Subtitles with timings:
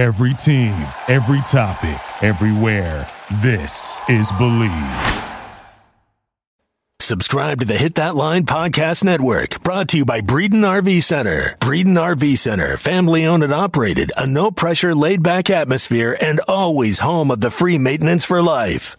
[0.00, 3.06] Every team, every topic, everywhere.
[3.42, 5.24] This is Believe.
[6.98, 11.54] Subscribe to the Hit That Line Podcast Network, brought to you by Breeden RV Center.
[11.60, 17.00] Breeden RV Center, family owned and operated, a no pressure, laid back atmosphere, and always
[17.00, 18.96] home of the free maintenance for life.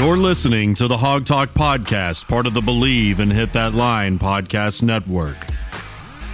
[0.00, 4.18] You're listening to the Hog Talk Podcast, part of the Believe and Hit That Line
[4.18, 5.36] Podcast Network.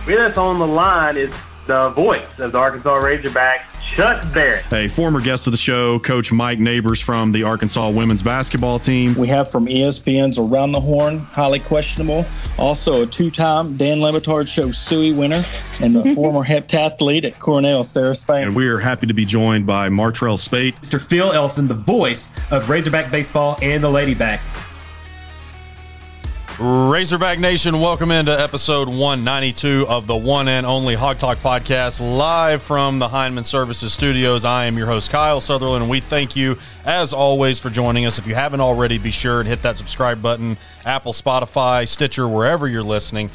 [0.06, 1.34] With us on the line is
[1.66, 4.70] the voice of the Arkansas Razorback, Chuck Barrett.
[4.72, 9.14] A former guest of the show, Coach Mike Neighbors from the Arkansas women's basketball team.
[9.14, 12.26] We have from ESPN's Around the Horn, highly questionable.
[12.59, 15.42] Also a two-time Dan Le Batard Show Suey winner
[15.80, 18.48] and a former heptathlete at Cornell, Sarah Spain.
[18.48, 20.74] And we are happy to be joined by Martrell Spaight.
[20.82, 21.00] Mr.
[21.00, 24.48] Phil Elson, the voice of Razorback Baseball and the Ladybacks.
[26.59, 32.63] Razorback Nation, welcome into episode 192 of the one and only Hog Talk podcast, live
[32.63, 34.46] from the Heineman Services studios.
[34.46, 38.18] I am your host, Kyle Sutherland, and we thank you, as always, for joining us.
[38.18, 42.66] If you haven't already, be sure and hit that subscribe button, Apple, Spotify, Stitcher, wherever
[42.66, 43.29] you're listening.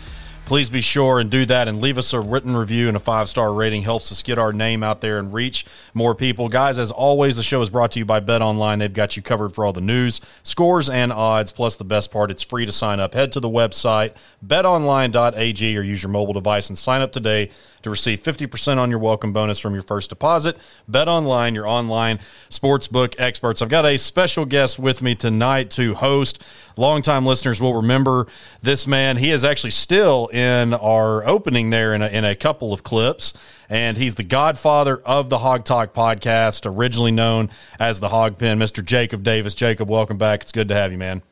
[0.51, 3.29] Please be sure and do that and leave us a written review and a five
[3.29, 3.83] star rating.
[3.83, 6.49] Helps us get our name out there and reach more people.
[6.49, 8.77] Guys, as always, the show is brought to you by Bet Online.
[8.79, 11.53] They've got you covered for all the news, scores, and odds.
[11.53, 13.13] Plus, the best part, it's free to sign up.
[13.13, 14.13] Head to the website,
[14.45, 17.49] betonline.ag, or use your mobile device and sign up today
[17.83, 20.57] to receive 50% on your welcome bonus from your first deposit.
[20.85, 23.61] Bet Online, your online sportsbook experts.
[23.61, 26.43] I've got a special guest with me tonight to host.
[26.75, 28.27] Longtime listeners will remember
[28.61, 29.17] this man.
[29.17, 33.33] He is actually still in our opening there in a, in a couple of clips,
[33.69, 38.59] and he's the godfather of the Hog Talk podcast, originally known as the Hog Pen,
[38.59, 38.83] Mr.
[38.83, 39.55] Jacob Davis.
[39.55, 40.41] Jacob, welcome back.
[40.41, 41.23] It's good to have you, man.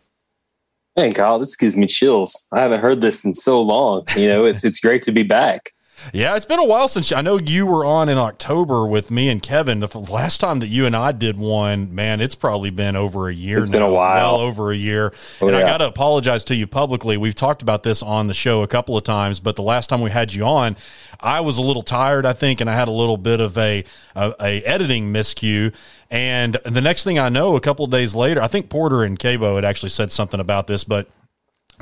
[0.96, 2.48] Hey, Kyle, this gives me chills.
[2.52, 4.06] I haven't heard this in so long.
[4.18, 5.72] You know, it's it's great to be back.
[6.14, 9.30] Yeah, it's been a while since I know you were on in October with me
[9.30, 9.80] and Kevin.
[9.80, 13.34] The last time that you and I did one, man, it's probably been over a
[13.34, 13.60] year.
[13.60, 15.14] It's now, been a while, well over a year.
[15.42, 15.64] Oh, and yeah.
[15.64, 17.18] I got to apologize to you publicly.
[17.18, 20.02] We've talked about this on the show a couple of times, but the last time
[20.02, 20.76] we had you on,
[21.20, 23.84] I was a little tired, I think, and I had a little bit of a
[24.16, 25.74] a, a editing miscue.
[26.10, 29.18] And the next thing I know, a couple of days later, I think Porter and
[29.20, 31.08] Cabo had actually said something about this, but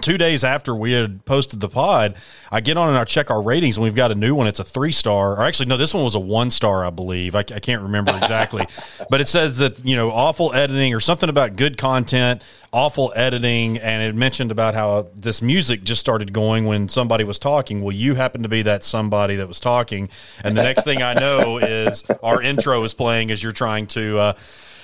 [0.02, 2.16] two days after we had posted the pod,
[2.52, 4.48] I get on and I check our ratings, and we've got a new one.
[4.48, 7.36] It's a three star, or actually, no, this one was a one star, I believe.
[7.36, 8.66] I, I can't remember exactly,
[9.10, 12.42] but it says that you know awful editing or something about good content,
[12.72, 17.40] awful editing, and it mentioned about how this music just started going when somebody was
[17.40, 17.82] talking.
[17.82, 20.10] Well, you happen to be that somebody that was talking,
[20.44, 24.20] and the next thing I know is our intro is playing as you're trying to.
[24.20, 24.34] Uh,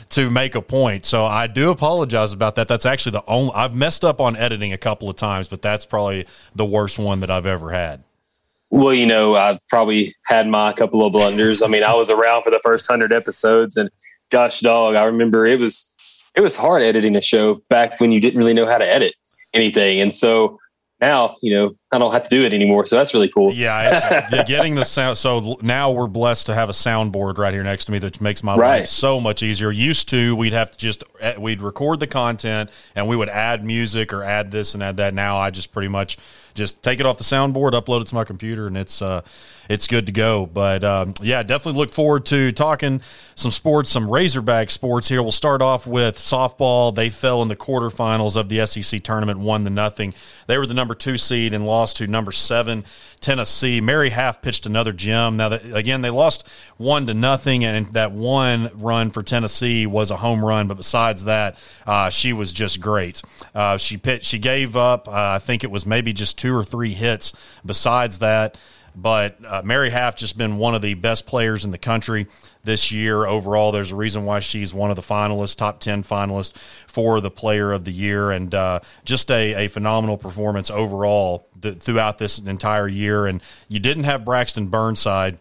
[0.09, 1.05] to make a point.
[1.05, 2.67] So I do apologize about that.
[2.67, 5.85] That's actually the only I've messed up on editing a couple of times, but that's
[5.85, 6.25] probably
[6.55, 8.03] the worst one that I've ever had.
[8.69, 11.61] Well, you know, I've probably had my couple of blunders.
[11.61, 13.89] I mean, I was around for the first hundred episodes, and
[14.31, 15.95] gosh, dog, I remember it was
[16.35, 19.13] it was hard editing a show back when you didn't really know how to edit
[19.53, 20.59] anything, and so
[21.03, 22.85] now, you know, I don't have to do it anymore.
[22.85, 23.51] So that's really cool.
[23.51, 25.17] Yeah, getting the sound.
[25.17, 28.41] So now we're blessed to have a soundboard right here next to me that makes
[28.41, 28.79] my right.
[28.79, 29.69] life so much easier.
[29.69, 33.65] Used to, we'd have to just eh, we'd record the content and we would add
[33.65, 35.13] music or add this and add that.
[35.13, 36.17] Now I just pretty much
[36.53, 39.21] just take it off the soundboard, upload it to my computer, and it's uh,
[39.69, 40.45] it's good to go.
[40.45, 43.01] But um, yeah, definitely look forward to talking
[43.35, 45.21] some sports, some Razorback sports here.
[45.21, 46.93] We'll start off with softball.
[46.93, 50.13] They fell in the quarterfinals of the SEC tournament, one to nothing.
[50.47, 52.83] They were the number two seed and lost to number seven
[53.19, 53.81] Tennessee.
[53.81, 55.37] Mary Haff pitched another gem.
[55.37, 56.47] Now, that, again, they lost
[56.77, 60.67] one to nothing, and that one run for Tennessee was a home run.
[60.67, 61.57] But besides that,
[61.87, 63.21] uh, she was just great.
[63.55, 65.07] Uh, she pitched, she gave up.
[65.07, 67.33] Uh, I think it was maybe just two or three hits.
[67.65, 68.57] Besides that.
[68.95, 72.27] But uh, Mary Haff just been one of the best players in the country
[72.63, 73.71] this year overall.
[73.71, 76.55] There's a reason why she's one of the finalists, top 10 finalists
[76.87, 81.77] for the player of the year, and uh, just a, a phenomenal performance overall th-
[81.77, 83.25] throughout this entire year.
[83.25, 85.39] And you didn't have Braxton Burnside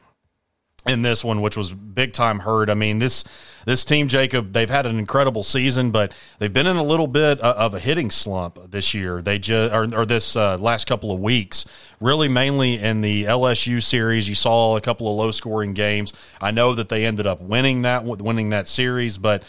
[0.87, 2.69] in this one, which was big time hurt.
[2.69, 3.25] I mean, this
[3.65, 7.41] this team, Jacob, they've had an incredible season, but they've been in a little bit
[7.41, 9.23] of a hitting slump this year.
[9.23, 11.65] They just or, or this uh, last couple of weeks,
[12.01, 14.29] really mainly in the LSU series.
[14.29, 16.13] You saw a couple of low scoring games.
[16.41, 19.43] I know that they ended up winning that winning that series, but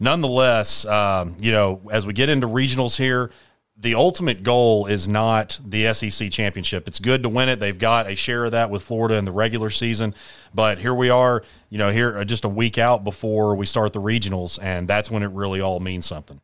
[0.00, 3.30] nonetheless, um, you know, as we get into regionals here,
[3.76, 6.86] the ultimate goal is not the SEC championship.
[6.86, 7.58] It's good to win it.
[7.58, 10.14] They've got a share of that with Florida in the regular season,
[10.54, 13.92] but here we are, you know, here uh, just a week out before we start
[13.92, 16.40] the regionals, and that's when it really all means something.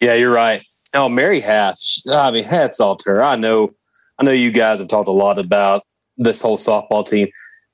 [0.00, 0.62] Yeah, you're right.
[0.94, 1.78] No, Mary Haff.
[2.10, 3.22] I mean, hats off to her.
[3.22, 3.74] I know,
[4.18, 5.82] I know you guys have talked a lot about
[6.16, 7.28] this whole softball team,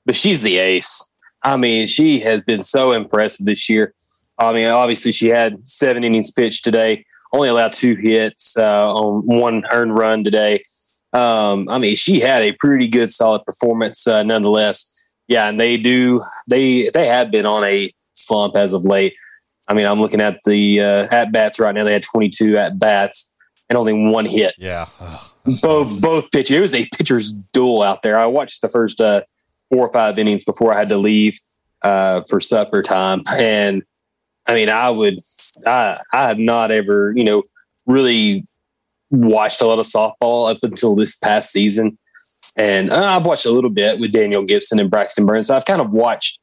[0.05, 1.11] but she's the ace.
[1.43, 3.93] I mean, she has been so impressive this year.
[4.39, 9.25] I mean, obviously, she had seven innings pitched today, only allowed two hits uh, on
[9.25, 10.61] one earned run today.
[11.11, 14.89] Um, I mean, she had a pretty good, solid performance, uh, nonetheless.
[15.27, 19.15] Yeah, and they do they they have been on a slump as of late.
[19.67, 21.83] I mean, I'm looking at the uh, at bats right now.
[21.83, 23.33] They had 22 at bats
[23.69, 24.53] and only one hit.
[24.57, 24.87] Yeah,
[25.61, 26.57] both both pitchers.
[26.57, 28.17] It was a pitcher's duel out there.
[28.17, 29.21] I watched the first uh,
[29.71, 31.39] four or five innings before I had to leave
[31.83, 33.83] uh, for supper time, and
[34.45, 35.19] I mean, I would
[35.65, 37.43] I I have not ever you know
[37.85, 38.45] really
[39.13, 41.97] watched a lot of softball up until this past season.
[42.57, 45.47] And uh, I've watched a little bit with Danielle Gibson and Braxton Burns.
[45.47, 46.39] So I've kind of watched,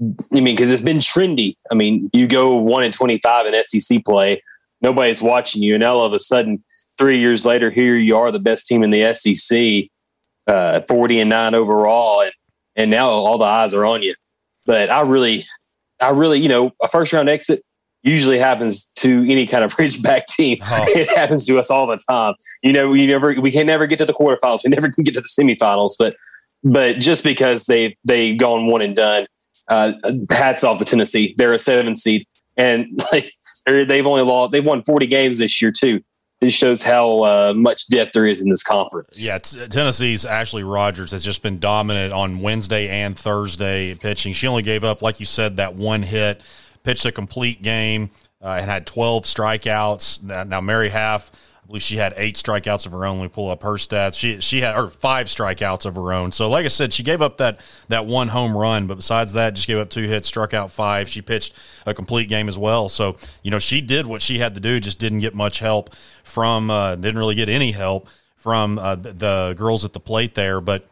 [0.00, 1.56] I mean, because it's been trendy.
[1.70, 4.42] I mean, you go one in 25 in SEC play,
[4.80, 5.74] nobody's watching you.
[5.74, 6.62] And all of a sudden,
[6.98, 9.88] three years later, here you are, the best team in the SEC,
[10.46, 12.20] uh, 40 and nine overall.
[12.20, 12.32] And,
[12.76, 14.14] and now all the eyes are on you.
[14.66, 15.44] But I really,
[16.02, 17.62] I really, you know, a first round exit,
[18.02, 20.58] usually happens to any kind of Razorback team.
[20.62, 20.84] Oh.
[20.88, 22.34] It happens to us all the time.
[22.62, 24.64] You know, we never we can never get to the quarterfinals.
[24.64, 25.92] We never can get to the semifinals.
[25.98, 26.16] But
[26.64, 29.26] but just because they they've gone one and done,
[29.68, 29.92] uh,
[30.30, 31.34] hats off to Tennessee.
[31.38, 32.26] They're a seven seed,
[32.56, 33.30] and like
[33.66, 36.00] they've only lost they've won forty games this year too.
[36.42, 39.24] It shows how uh, much depth there is in this conference.
[39.24, 44.32] Yeah, t- Tennessee's Ashley Rogers has just been dominant on Wednesday and Thursday pitching.
[44.32, 46.42] She only gave up, like you said, that one hit
[46.82, 48.10] pitched a complete game
[48.42, 50.22] uh, and had 12 strikeouts.
[50.22, 53.18] Now, now, Mary Haff, I believe she had eight strikeouts of her own.
[53.18, 54.18] We pull up her stats.
[54.18, 56.30] She she had or five strikeouts of her own.
[56.30, 59.54] So, like I said, she gave up that that one home run, but besides that,
[59.54, 61.08] just gave up two hits, struck out five.
[61.08, 61.54] She pitched
[61.86, 62.90] a complete game as well.
[62.90, 64.80] So, you know, she did what she had to do.
[64.80, 66.70] Just didn't get much help from.
[66.70, 70.60] Uh, didn't really get any help from uh, the, the girls at the plate there,
[70.60, 70.86] but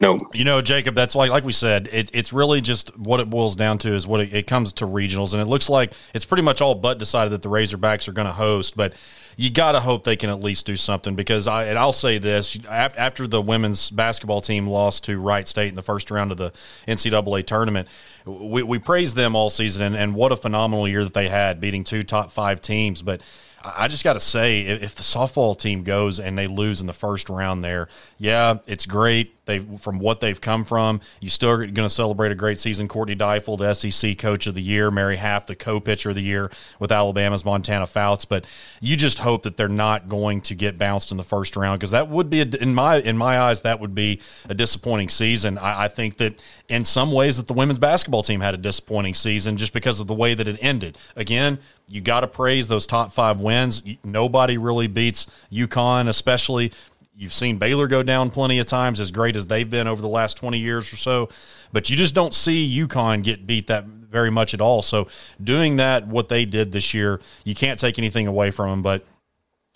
[0.00, 0.18] no.
[0.32, 3.54] You know, Jacob, that's like like we said, it, it's really just what it boils
[3.54, 6.42] down to is what it, it, comes to regionals, and it looks like it's pretty
[6.42, 8.94] much all but decided that the Razorbacks are going to host, but
[9.36, 12.18] you got to hope they can at least do something because I and I'll say
[12.18, 16.36] this after the women's basketball team lost to Wright State in the first round of
[16.36, 16.52] the
[16.86, 17.88] NCAA tournament,
[18.24, 21.60] we, we praised them all season and, and what a phenomenal year that they had,
[21.60, 23.20] beating two top five teams, but
[23.64, 26.92] I just got to say, if the softball team goes and they lose in the
[26.92, 27.88] first round there,
[28.18, 29.36] yeah, it's great.
[29.44, 32.86] They from what they've come from, you still going to celebrate a great season.
[32.86, 36.50] Courtney Deifel, the SEC Coach of the Year, Mary Haff, the co-pitcher of the year
[36.78, 38.24] with Alabama's Montana Fouts.
[38.24, 38.44] But
[38.80, 41.90] you just hope that they're not going to get bounced in the first round because
[41.90, 45.58] that would be a, in my in my eyes that would be a disappointing season.
[45.58, 49.14] I, I think that in some ways that the women's basketball team had a disappointing
[49.14, 50.96] season just because of the way that it ended.
[51.16, 51.58] Again,
[51.88, 53.82] you got to praise those top five wins.
[54.02, 56.72] Nobody really beats UConn, especially
[57.14, 60.08] You've seen Baylor go down plenty of times, as great as they've been over the
[60.08, 61.28] last 20 years or so,
[61.70, 64.80] but you just don't see UConn get beat that very much at all.
[64.80, 65.08] So,
[65.42, 69.04] doing that, what they did this year, you can't take anything away from them, but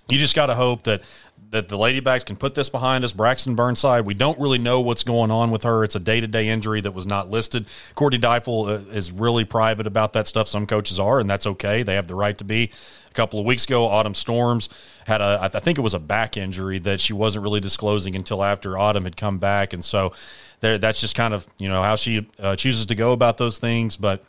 [0.09, 1.03] you just got to hope that
[1.51, 3.13] that the Ladybacks can put this behind us.
[3.13, 5.85] Braxton Burnside, we don't really know what's going on with her.
[5.85, 7.67] It's a day to day injury that was not listed.
[7.95, 10.49] Courtney Deifel uh, is really private about that stuff.
[10.49, 11.83] Some coaches are, and that's okay.
[11.83, 12.71] They have the right to be.
[13.09, 14.69] A couple of weeks ago, Autumn Storms
[15.07, 18.43] had a, I think it was a back injury that she wasn't really disclosing until
[18.43, 19.73] after Autumn had come back.
[19.73, 20.13] And so
[20.61, 23.59] there, that's just kind of, you know, how she uh, chooses to go about those
[23.59, 23.97] things.
[23.97, 24.23] But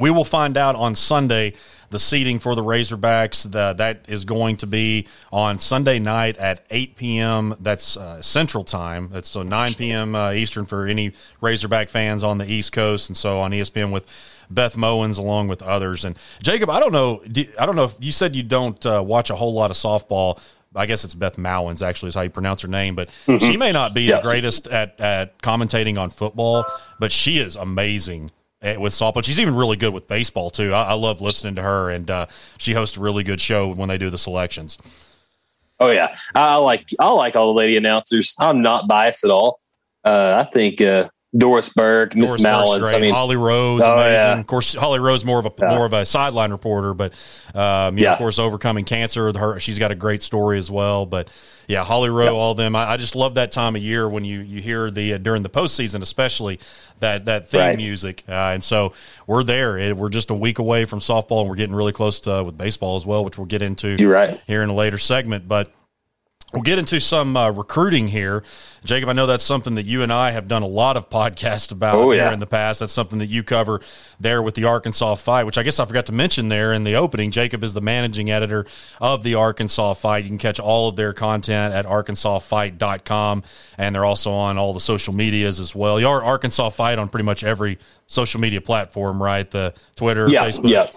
[0.00, 1.54] we will find out on Sunday
[1.90, 3.50] the seating for the Razorbacks.
[3.50, 7.54] The, that is going to be on Sunday night at 8 p.m.
[7.60, 9.08] That's uh, Central Time.
[9.12, 10.14] That's so 9 p.m.
[10.14, 14.06] Uh, Eastern for any Razorback fans on the East Coast, and so on ESPN with
[14.50, 16.04] Beth Mowins along with others.
[16.04, 17.22] And Jacob, I don't know.
[17.58, 20.40] I don't know if you said you don't uh, watch a whole lot of softball.
[20.74, 23.38] I guess it's Beth Mowins actually is how you pronounce her name, but mm-hmm.
[23.38, 24.16] she may not be yeah.
[24.16, 26.66] the greatest at, at commentating on football,
[27.00, 28.30] but she is amazing
[28.62, 29.24] with softball.
[29.24, 30.72] She's even really good with baseball too.
[30.72, 33.88] I, I love listening to her, and uh, she hosts a really good show when
[33.88, 34.78] they do the selections.
[35.80, 38.34] Oh yeah, I like I like all the lady announcers.
[38.40, 39.58] I'm not biased at all.
[40.04, 42.92] Uh, I think uh, Doris Burke, Miss Mallins.
[42.94, 44.26] I mean, Holly Rowe, oh, amazing.
[44.26, 44.38] Yeah.
[44.40, 45.74] Of course, Holly Rowe more of a yeah.
[45.74, 47.12] more of a sideline reporter, but
[47.54, 49.30] um, yeah, know, of course, overcoming cancer.
[49.36, 51.04] Her, she's got a great story as well.
[51.04, 51.28] But
[51.66, 52.74] yeah, Holly Rowe, all them.
[52.74, 55.42] I, I, just love that time of year when you you hear the uh, during
[55.42, 56.60] the postseason, especially
[57.00, 57.76] that that theme right.
[57.76, 58.24] music.
[58.26, 58.94] Uh, and so
[59.26, 59.94] we're there.
[59.94, 62.56] We're just a week away from softball, and we're getting really close to uh, with
[62.56, 63.96] baseball as well, which we'll get into.
[63.98, 64.40] You're right.
[64.46, 65.72] here in a later segment, but
[66.52, 68.42] We'll get into some uh, recruiting here.
[68.82, 71.70] Jacob, I know that's something that you and I have done a lot of podcasts
[71.70, 72.24] about oh, yeah.
[72.24, 72.80] here in the past.
[72.80, 73.82] That's something that you cover
[74.18, 76.94] there with the Arkansas Fight, which I guess I forgot to mention there in the
[76.94, 77.32] opening.
[77.32, 78.64] Jacob is the managing editor
[78.98, 80.24] of the Arkansas Fight.
[80.24, 83.42] You can catch all of their content at arkansasfight.com,
[83.76, 86.00] and they're also on all the social medias as well.
[86.00, 89.50] You are Arkansas Fight on pretty much every social media platform, right?
[89.50, 90.70] The Twitter, yeah, Facebook.
[90.70, 90.90] Yeah.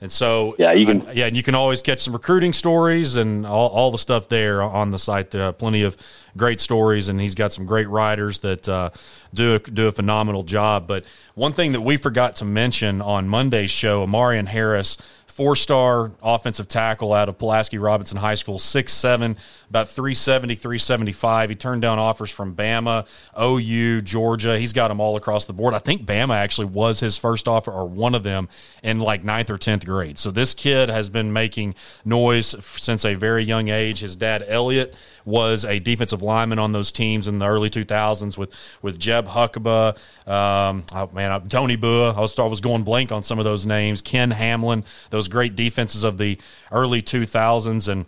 [0.00, 3.46] And so, yeah, you can, yeah, and you can always catch some recruiting stories and
[3.46, 5.34] all, all the stuff there on the site.
[5.34, 5.96] Uh, plenty of
[6.36, 8.90] great stories, and he's got some great writers that uh,
[9.34, 10.86] do a, do a phenomenal job.
[10.86, 11.04] But
[11.34, 14.96] one thing that we forgot to mention on Monday's show, Amarian Harris
[15.38, 19.36] four star offensive tackle out of Pulaski Robinson High School, six seven,
[19.70, 21.50] about 370, 375.
[21.50, 23.06] He turned down offers from Bama,
[23.40, 24.58] OU, Georgia.
[24.58, 25.74] He's got them all across the board.
[25.74, 28.48] I think Bama actually was his first offer or one of them
[28.82, 30.18] in like ninth or 10th grade.
[30.18, 34.00] So this kid has been making noise since a very young age.
[34.00, 34.92] His dad, Elliot,
[35.28, 39.96] was a defensive lineman on those teams in the early 2000s with, with Jeb Huckeba.
[40.26, 42.14] Um, oh man, Tony Bua.
[42.16, 44.00] I was, I was going blank on some of those names.
[44.00, 46.38] Ken Hamlin, those great defenses of the
[46.72, 47.88] early 2000s.
[47.88, 48.06] And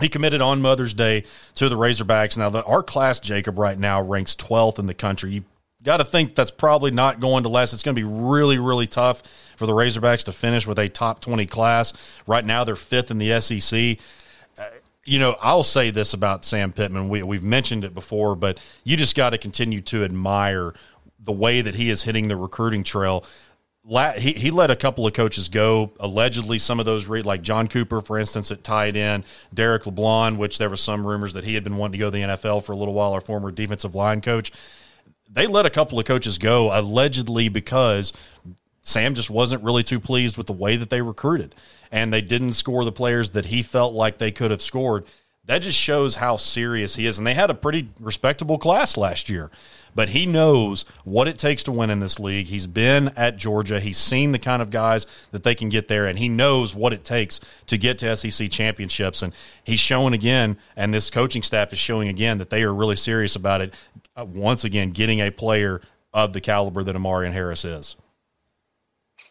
[0.00, 1.24] he committed on Mother's Day
[1.54, 2.36] to the Razorbacks.
[2.36, 5.32] Now, the, our class, Jacob, right now ranks 12th in the country.
[5.32, 5.44] You
[5.82, 7.72] got to think that's probably not going to last.
[7.72, 9.22] It's going to be really, really tough
[9.56, 11.92] for the Razorbacks to finish with a top 20 class.
[12.26, 13.98] Right now, they're fifth in the SEC.
[15.04, 17.08] You know, I'll say this about Sam Pittman.
[17.08, 20.72] We, we've mentioned it before, but you just got to continue to admire
[21.18, 23.24] the way that he is hitting the recruiting trail
[23.86, 25.92] he, he let a couple of coaches go.
[26.00, 30.38] Allegedly, some of those, re- like John Cooper, for instance, at tight end, Derrick LeBlanc,
[30.38, 32.64] which there were some rumors that he had been wanting to go to the NFL
[32.64, 34.52] for a little while, our former defensive line coach.
[35.30, 38.12] They let a couple of coaches go, allegedly because
[38.80, 41.54] Sam just wasn't really too pleased with the way that they recruited.
[41.94, 45.04] And they didn't score the players that he felt like they could have scored.
[45.46, 47.18] That just shows how serious he is.
[47.18, 49.50] And they had a pretty respectable class last year
[49.94, 52.46] but he knows what it takes to win in this league.
[52.46, 53.80] He's been at Georgia.
[53.80, 56.92] He's seen the kind of guys that they can get there, and he knows what
[56.92, 59.22] it takes to get to SEC championships.
[59.22, 59.32] And
[59.62, 63.36] he's showing again, and this coaching staff is showing again that they are really serious
[63.36, 63.74] about it.
[64.16, 65.80] Uh, once again, getting a player
[66.12, 67.96] of the caliber that Amarian Harris is.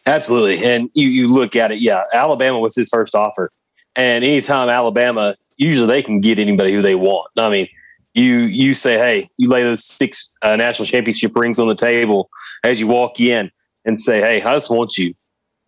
[0.06, 0.64] Absolutely.
[0.64, 3.50] And you, you look at it, yeah, Alabama was his first offer.
[3.96, 7.30] And anytime Alabama, usually they can get anybody who they want.
[7.36, 7.68] I mean,
[8.14, 12.30] you you say, hey, you lay those six uh, national championship rings on the table
[12.62, 13.50] as you walk in
[13.84, 15.14] and say, hey, I just want you.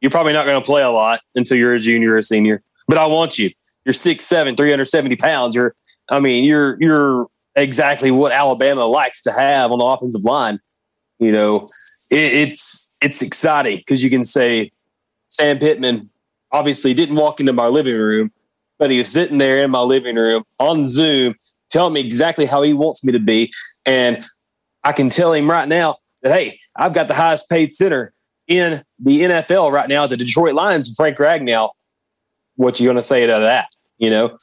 [0.00, 2.62] You're probably not going to play a lot until you're a junior or a senior,
[2.86, 3.50] but I want you.
[3.84, 5.56] You're six seven, 370 pounds.
[5.56, 5.74] You're,
[6.08, 10.60] I mean, you're you're exactly what Alabama likes to have on the offensive line.
[11.18, 11.66] You know,
[12.10, 14.72] it, it's it's exciting because you can say
[15.28, 16.10] Sam Pittman
[16.52, 18.32] obviously didn't walk into my living room,
[18.78, 21.34] but he was sitting there in my living room on Zoom
[21.70, 23.52] telling me exactly how he wants me to be.
[23.84, 24.24] And
[24.84, 28.12] I can tell him right now that, hey, I've got the highest paid center
[28.46, 31.70] in the NFL right now, the Detroit Lions, Frank Ragnow.
[32.54, 33.68] What you going to say to that?
[33.98, 34.36] You know,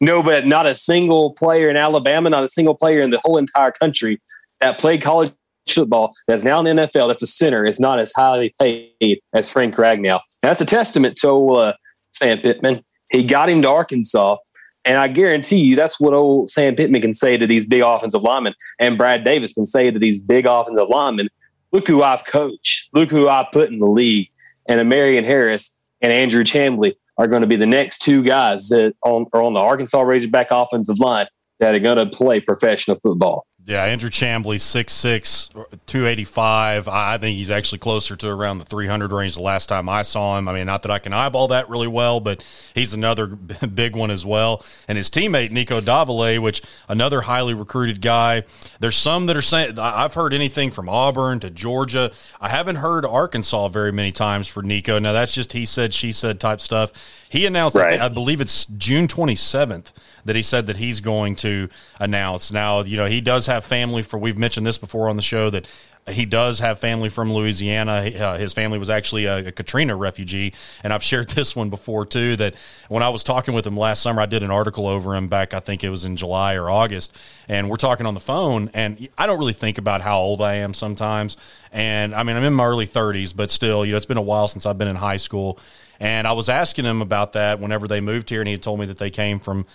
[0.00, 3.36] no, but not a single player in Alabama, not a single player in the whole
[3.36, 4.20] entire country
[4.60, 5.32] that played college
[5.68, 9.50] football that's now in the NFL that's a center is not as highly paid as
[9.50, 10.18] Frank Ragnow.
[10.42, 11.72] That's a testament to uh,
[12.12, 12.82] Sam Pittman.
[13.10, 14.36] He got him to Arkansas.
[14.84, 18.22] And I guarantee you, that's what old Sam Pittman can say to these big offensive
[18.22, 21.28] linemen, and Brad Davis can say to these big offensive linemen.
[21.72, 22.88] Look who I've coached.
[22.94, 24.28] Look who I put in the league.
[24.66, 28.94] And Amarian Harris and Andrew Chamblee are going to be the next two guys that
[29.04, 31.26] on, are on the Arkansas Razorback offensive line
[31.58, 33.46] that are going to play professional football.
[33.66, 35.52] Yeah, Andrew Chamblee, 6'6,
[35.86, 36.88] 285.
[36.88, 40.38] I think he's actually closer to around the 300 range the last time I saw
[40.38, 40.48] him.
[40.48, 42.42] I mean, not that I can eyeball that really well, but
[42.74, 43.26] he's another
[43.74, 44.64] big one as well.
[44.88, 48.44] And his teammate, Nico Davillier, which another highly recruited guy.
[48.80, 52.12] There's some that are saying, I've heard anything from Auburn to Georgia.
[52.40, 54.98] I haven't heard Arkansas very many times for Nico.
[54.98, 56.92] Now, that's just he said, she said type stuff.
[57.30, 58.00] He announced, right.
[58.00, 59.92] I believe it's June 27th
[60.24, 62.52] that he said that he's going to announce.
[62.52, 65.50] Now, you know, he does have family for, we've mentioned this before on the show
[65.50, 65.66] that
[66.08, 67.92] he does have family from Louisiana.
[67.92, 72.06] Uh, his family was actually a, a, Katrina refugee, and I've shared this one before
[72.06, 72.36] too.
[72.36, 72.54] That
[72.88, 75.54] when I was talking with him last summer, I did an article over him back.
[75.54, 77.16] I think it was in July or August,
[77.48, 78.70] and we're talking on the phone.
[78.74, 81.36] And I don't really think about how old I am sometimes.
[81.72, 84.22] And I mean, I'm in my early 30s, but still, you know, it's been a
[84.22, 85.58] while since I've been in high school.
[86.00, 88.80] And I was asking him about that whenever they moved here, and he had told
[88.80, 89.66] me that they came from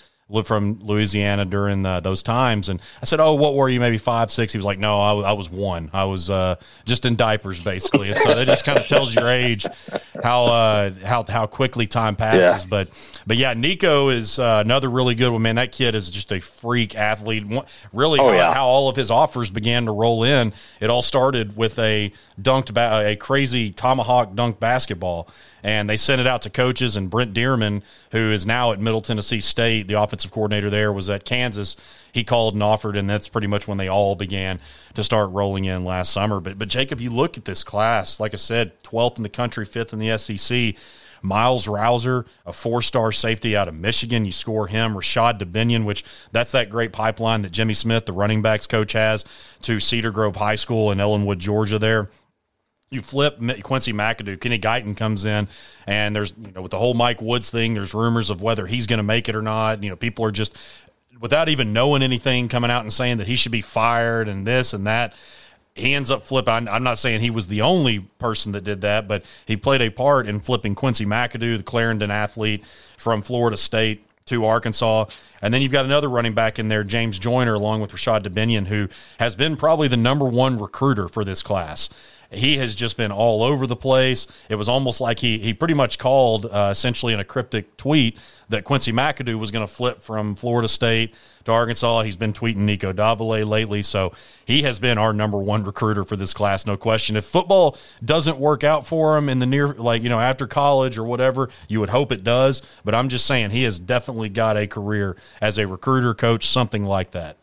[0.43, 2.67] from Louisiana during the, those times.
[2.69, 3.79] And I said, "Oh, what were you?
[3.79, 4.53] Maybe five, six?
[4.53, 5.89] He was like, "No, I, I was one.
[5.93, 6.55] I was uh,
[6.85, 9.65] just in diapers, basically." And so that just kind of tells your age,
[10.23, 12.71] how uh, how how quickly time passes.
[12.71, 12.77] Yeah.
[12.83, 15.41] But but yeah, Nico is uh, another really good one.
[15.43, 17.45] Man, that kid is just a freak athlete.
[17.93, 18.53] Really, oh, yeah.
[18.53, 20.53] how all of his offers began to roll in.
[20.79, 25.29] It all started with a dunked ba- a crazy tomahawk dunk basketball
[25.65, 26.95] and they sent it out to coaches.
[26.95, 27.81] And Brent Dearmon,
[28.11, 31.75] who is now at Middle Tennessee State, the offensive coordinator there, was at Kansas.
[32.13, 34.59] He called and offered, and that's pretty much when they all began
[34.93, 36.39] to start rolling in last summer.
[36.39, 39.65] But but Jacob, you look at this class, like I said, 12th in the country,
[39.65, 40.75] fifth in the SEC.
[41.23, 44.25] Myles Rowser, a four star safety out of Michigan.
[44.25, 44.95] You score him.
[44.95, 49.25] Rashod Dubinion, which that's that great pipeline that Jimmy Smith, the running backs coach, has
[49.63, 52.11] to Cedar Grove High School in Ellenwood, Georgia, there
[52.91, 55.47] you flip Quincy McAdoo, Kenny Guiton comes in,
[55.87, 58.87] and there's you know with the whole Mike Woods thing, there's rumors of whether he's
[58.87, 59.83] going to make it or not.
[59.83, 60.57] You know, people are just
[61.19, 64.73] without even knowing anything coming out and saying that he should be fired and this
[64.73, 65.13] and that.
[65.73, 66.69] He ends up flipping.
[66.69, 69.89] I'm not saying he was the only person that did that, but he played a
[69.89, 72.63] part in flipping Quincy McAdoo, the Clarendon athlete
[72.95, 75.05] from Florida State, to Arkansas.
[75.41, 78.67] And then you've got another running back in there, James Joyner, along with Rashod Dubinion,
[78.67, 78.87] who
[79.19, 81.89] has been probably the number one recruiter for this class
[82.31, 84.27] he has just been all over the place.
[84.49, 88.17] It was almost like he he pretty much called uh, essentially in a cryptic tweet
[88.49, 91.15] that Quincy McAdoo was going to flip from Florida State
[91.45, 92.01] to Arkansas.
[92.01, 94.13] He's been tweeting Nico Davillier lately, so
[94.45, 97.15] he has been our number one recruiter for this class, no question.
[97.15, 100.97] If football doesn't work out for him in the near, like you know, after college
[100.97, 102.61] or whatever, you would hope it does.
[102.83, 106.85] But I'm just saying he has definitely got a career as a recruiter, coach, something
[106.85, 107.37] like that.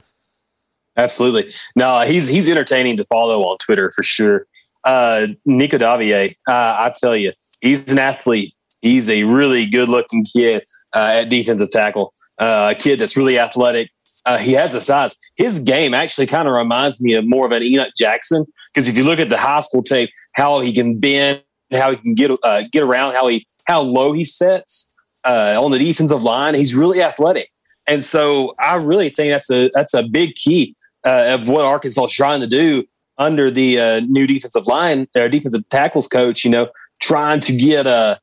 [0.97, 1.53] Absolutely.
[1.75, 4.47] No, he's he's entertaining to follow on Twitter for sure
[4.85, 8.55] uh, Nico Davillier, uh, I tell you, he's an athlete.
[8.81, 10.63] He's a really good looking kid
[10.95, 13.89] uh, at defensive tackle, uh, a kid that's really athletic.
[14.27, 15.17] Uh, he has the size.
[15.37, 18.97] His game actually kind of reminds me of more of an Enoch Jackson because if
[18.97, 22.31] you look at the high school tape, how he can bend, how he can get
[22.43, 27.03] uh, get around, how he how low he sets on the defensive line, he's really
[27.03, 27.49] athletic.
[27.87, 32.13] And so I really think that's a that's a big key of what Arkansas is
[32.13, 32.85] trying to do
[33.19, 36.69] under the uh, new defensive line or uh, defensive tackles coach, you know,
[37.01, 38.17] trying to get uh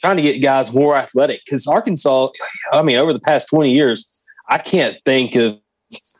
[0.00, 2.28] trying to get guys more athletic because Arkansas,
[2.72, 4.08] I mean, over the past 20 years,
[4.48, 5.58] I can't think of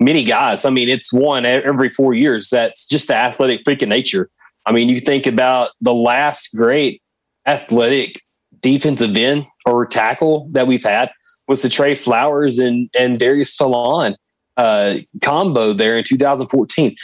[0.01, 0.65] many guys.
[0.65, 4.31] I mean, it's one every four years that's just athletic freaking nature.
[4.65, 7.03] I mean, you think about the last great
[7.47, 8.23] athletic
[8.63, 11.11] defensive end or tackle that we've had
[11.47, 14.17] was the Trey Flowers and and Darius Philon
[14.57, 16.95] uh, combo there in 2014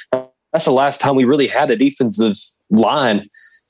[0.53, 2.37] that's the last time we really had a defensive
[2.71, 3.23] line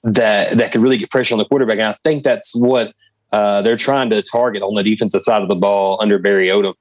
[0.04, 1.78] that that could really get pressure on the quarterback.
[1.78, 2.92] And I think that's what
[3.32, 6.74] uh, they're trying to target on the defensive side of the ball under Barry Odom,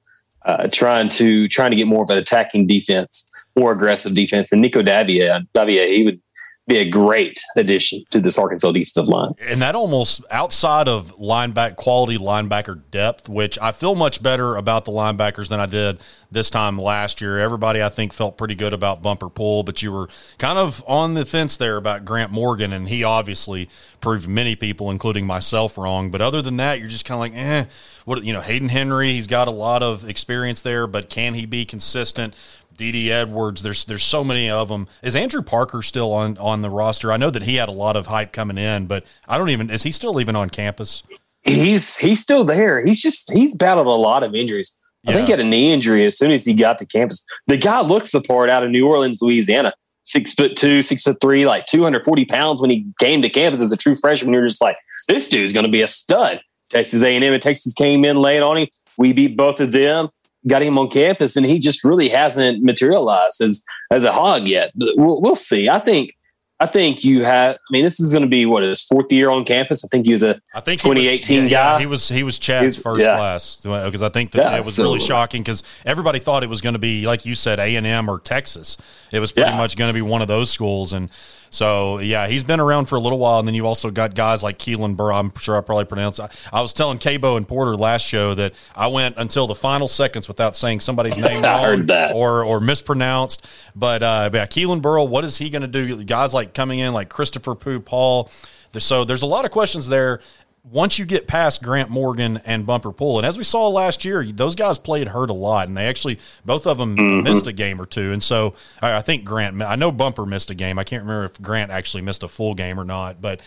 [0.44, 4.52] uh, trying to trying to get more of an attacking defense, more aggressive defense.
[4.52, 6.20] And Nico Davillier, Davia, he would
[6.68, 9.32] be a great addition to this Arkansas defensive line.
[9.40, 14.84] And that almost outside of linebacker quality linebacker depth, which I feel much better about
[14.84, 15.98] the linebackers than I did
[16.30, 17.40] this time last year.
[17.40, 21.14] Everybody I think felt pretty good about Bumper Pool, but you were kind of on
[21.14, 23.68] the fence there about Grant Morgan, and he obviously
[24.00, 26.10] proved many people, including myself, wrong.
[26.12, 27.64] But other than that, you're just kind of like, eh,
[28.04, 31.44] what you know, Hayden Henry, he's got a lot of experience there, but can he
[31.44, 32.34] be consistent?
[32.76, 33.62] Dede Edwards.
[33.62, 34.88] There's there's so many of them.
[35.02, 37.12] Is Andrew Parker still on on the roster?
[37.12, 39.70] I know that he had a lot of hype coming in, but I don't even
[39.70, 41.02] is he still even on campus?
[41.42, 42.84] He's he's still there.
[42.84, 44.78] He's just he's battled a lot of injuries.
[45.02, 45.10] Yeah.
[45.10, 47.24] I think he had a knee injury as soon as he got to campus.
[47.46, 49.72] The guy looks the part out of New Orleans, Louisiana.
[50.04, 53.70] Six foot two, six foot three, like 240 pounds when he came to campus as
[53.70, 54.34] a true freshman.
[54.34, 54.76] You're just like,
[55.08, 56.40] this dude's going to be a stud.
[56.70, 58.68] Texas A&M and Texas came in late on him.
[58.98, 60.08] We beat both of them
[60.46, 64.72] got him on campus, and he just really hasn't materialized as as a hog yet.
[64.74, 65.68] But we'll, we'll see.
[65.68, 66.16] I think.
[66.60, 67.56] I think you have.
[67.56, 69.84] I mean, this is going to be what his fourth year on campus.
[69.84, 71.72] I think he was a I think 2018 was, yeah, guy.
[71.72, 73.16] Yeah, he was he was Chad's was, first yeah.
[73.16, 76.60] class uh, because I think that was so, really shocking because everybody thought it was
[76.60, 78.76] going to be like you said A and M or Texas.
[79.10, 81.10] It was pretty much going to be one of those schools, and
[81.52, 84.42] so yeah, he's been around for a little while, and then you've also got guys
[84.42, 85.14] like Kelin Burrle.
[85.14, 86.18] I'm sure I probably pronounced.
[86.18, 89.86] I, I was telling Cabo and Porter last show that I went until the final
[89.86, 93.46] seconds without saying somebody's name wrong or or mispronounced.
[93.76, 96.02] But uh, yeah, Kelin Burrle, what is he going to do?
[96.04, 98.30] Guys like coming in like Christopher Pooh Paul.
[98.78, 100.20] So there's a lot of questions there,
[100.64, 104.24] once you get past Grant Morgan and Bumper Pool, and as we saw last year,
[104.24, 107.24] those guys played hurt a lot, and they actually both of them mm-hmm.
[107.24, 108.12] missed a game or two.
[108.12, 110.78] And so I, I, think Grant, I know Bumper missed a game.
[110.78, 113.40] I can't remember if Grant actually missed a full game or not, but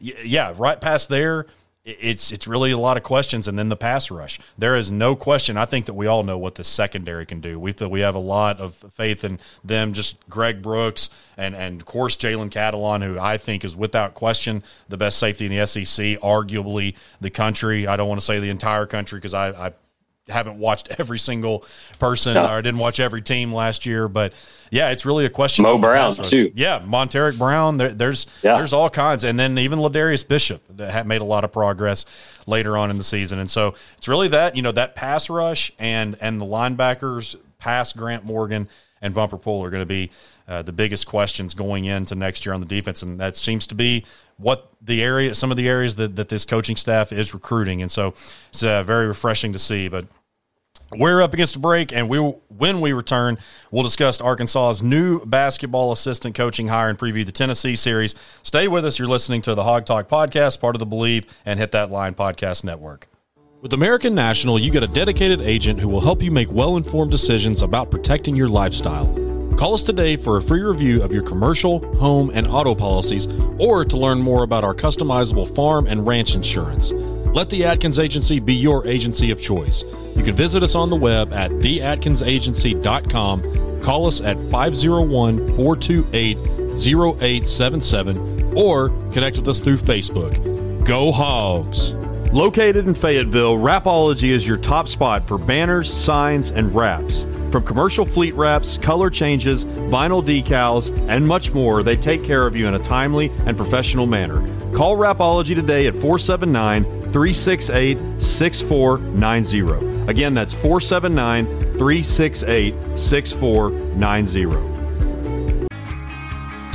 [0.00, 1.46] yeah, right past there,
[1.86, 4.40] it's it's really a lot of questions, and then the pass rush.
[4.58, 5.56] There is no question.
[5.56, 7.60] I think that we all know what the secondary can do.
[7.60, 9.92] We feel we have a lot of faith in them.
[9.92, 14.64] Just Greg Brooks and and of course Jalen Catalon, who I think is without question
[14.88, 17.86] the best safety in the SEC, arguably the country.
[17.86, 19.72] I don't want to say the entire country because I, I
[20.28, 21.64] haven't watched every single
[21.98, 22.50] person no.
[22.50, 24.32] or didn't watch every team last year, but
[24.70, 25.62] yeah, it's really a question.
[25.62, 26.52] Mo Brown too.
[26.54, 27.78] Yeah, Montaric Brown.
[27.78, 28.56] There, there's yeah.
[28.56, 32.04] there's all kinds, and then even Ladarius Bishop that made a lot of progress
[32.46, 35.72] later on in the season, and so it's really that you know that pass rush
[35.78, 38.68] and and the linebackers past Grant Morgan
[39.00, 40.10] and Bumper Pool are going to be
[40.48, 43.74] uh, the biggest questions going into next year on the defense, and that seems to
[43.74, 44.04] be
[44.36, 47.90] what the area, some of the areas that, that this coaching staff is recruiting, and
[47.90, 48.14] so
[48.50, 49.88] it's uh, very refreshing to see.
[49.88, 50.06] But
[50.92, 53.38] we're up against a break, and we when we return,
[53.70, 58.14] we'll discuss Arkansas's new basketball assistant coaching hire and preview the Tennessee series.
[58.42, 58.98] Stay with us.
[58.98, 62.14] You're listening to the Hog Talk podcast, part of the Believe and Hit That Line
[62.14, 63.08] podcast network.
[63.62, 67.10] With American National, you get a dedicated agent who will help you make well informed
[67.10, 69.35] decisions about protecting your lifestyle.
[69.56, 73.26] Call us today for a free review of your commercial, home, and auto policies,
[73.58, 76.92] or to learn more about our customizable farm and ranch insurance.
[76.92, 79.82] Let the Atkins Agency be your agency of choice.
[80.14, 86.36] You can visit us on the web at theatkinsagency.com, call us at 501 428
[86.76, 90.84] 0877, or connect with us through Facebook.
[90.84, 91.92] Go Hogs!
[92.30, 97.24] Located in Fayetteville, Wrapology is your top spot for banners, signs, and wraps.
[97.50, 102.54] From commercial fleet wraps, color changes, vinyl decals, and much more, they take care of
[102.56, 104.40] you in a timely and professional manner.
[104.74, 110.10] Call Wrapology today at 479 368 6490.
[110.10, 114.75] Again, that's 479 368 6490.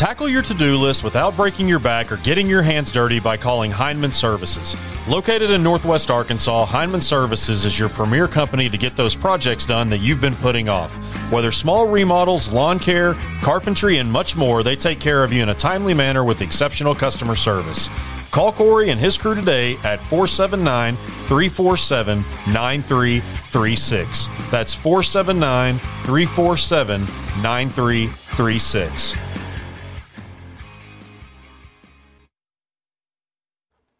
[0.01, 3.37] Tackle your to do list without breaking your back or getting your hands dirty by
[3.37, 4.75] calling Heinman Services.
[5.07, 9.91] Located in Northwest Arkansas, Heinman Services is your premier company to get those projects done
[9.91, 10.97] that you've been putting off.
[11.31, 15.49] Whether small remodels, lawn care, carpentry, and much more, they take care of you in
[15.49, 17.87] a timely manner with exceptional customer service.
[18.31, 24.27] Call Corey and his crew today at 479 347 9336.
[24.49, 27.01] That's 479 347
[27.43, 29.15] 9336.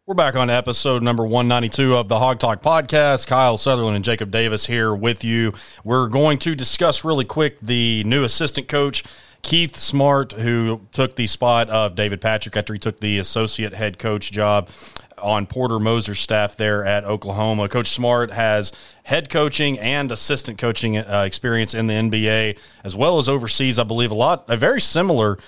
[0.04, 3.28] We're back on episode number 192 of the Hawg Talk podcast.
[3.28, 5.54] Kyle Sutherland and Jacob Davis here with you.
[5.84, 9.04] We're going to discuss really quick the new assistant coach,
[9.42, 14.00] Keith Smart, who took the spot of David Patrick after he took the associate head
[14.00, 14.70] coach job
[15.18, 17.68] on Porter Moser's staff there at Oklahoma.
[17.68, 18.72] Coach Smart has
[19.04, 23.84] head coaching and assistant coaching uh, experience in the NBA, as well as overseas, I
[23.84, 25.38] believe, a lot, a very similar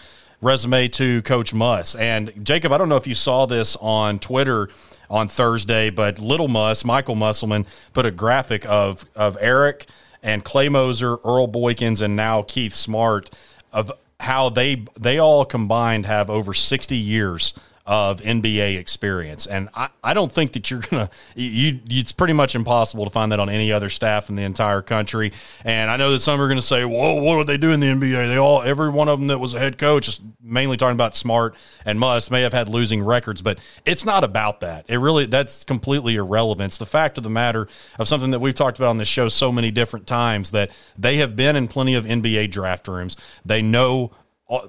[0.44, 1.94] resume to Coach Muss.
[1.94, 4.68] And Jacob, I don't know if you saw this on Twitter
[5.10, 9.86] on Thursday, but Little Muss, Michael Musselman, put a graphic of of Eric
[10.22, 13.30] and Clay Moser, Earl Boykins, and now Keith Smart
[13.72, 17.54] of how they they all combined have over 60 years
[17.86, 19.46] of NBA experience.
[19.46, 23.10] And I, I don't think that you're going to, you, it's pretty much impossible to
[23.10, 25.32] find that on any other staff in the entire country.
[25.64, 27.80] And I know that some are going to say, whoa, what would they do in
[27.80, 28.28] the NBA?
[28.28, 31.14] They all, every one of them that was a head coach, is mainly talking about
[31.14, 34.86] Smart and Muss, may have had losing records, but it's not about that.
[34.88, 36.70] It really, that's completely irrelevant.
[36.70, 37.68] It's the fact of the matter
[37.98, 41.18] of something that we've talked about on this show so many different times that they
[41.18, 43.14] have been in plenty of NBA draft rooms.
[43.44, 44.12] They know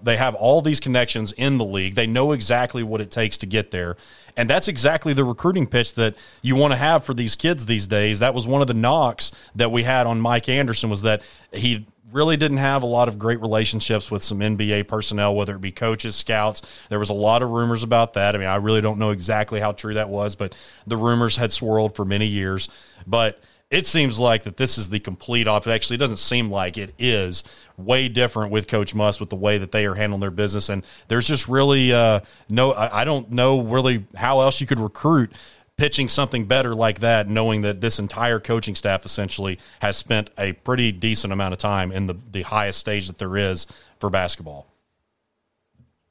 [0.01, 1.95] they have all these connections in the league.
[1.95, 3.97] They know exactly what it takes to get there.
[4.37, 7.87] And that's exactly the recruiting pitch that you want to have for these kids these
[7.87, 8.19] days.
[8.19, 11.85] That was one of the knocks that we had on Mike Anderson was that he
[12.11, 15.71] really didn't have a lot of great relationships with some NBA personnel, whether it be
[15.71, 16.61] coaches, scouts.
[16.87, 18.35] There was a lot of rumors about that.
[18.35, 20.55] I mean, I really don't know exactly how true that was, but
[20.87, 22.69] the rumors had swirled for many years.
[23.05, 23.39] But–
[23.71, 25.71] it seems like that this is the complete opposite.
[25.71, 27.43] Actually, it doesn't seem like it is
[27.77, 30.69] way different with Coach Muss with the way that they are handling their business.
[30.69, 34.79] And there's just really uh, no, I, I don't know really how else you could
[34.79, 35.31] recruit
[35.77, 40.53] pitching something better like that, knowing that this entire coaching staff essentially has spent a
[40.53, 43.67] pretty decent amount of time in the, the highest stage that there is
[43.99, 44.67] for basketball.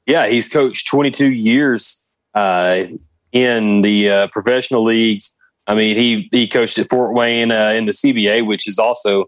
[0.05, 2.83] Yeah, he's coached 22 years uh,
[3.31, 5.34] in the uh, professional leagues
[5.67, 9.25] I mean, he he coached at Fort Wayne uh, in the CBA, which is also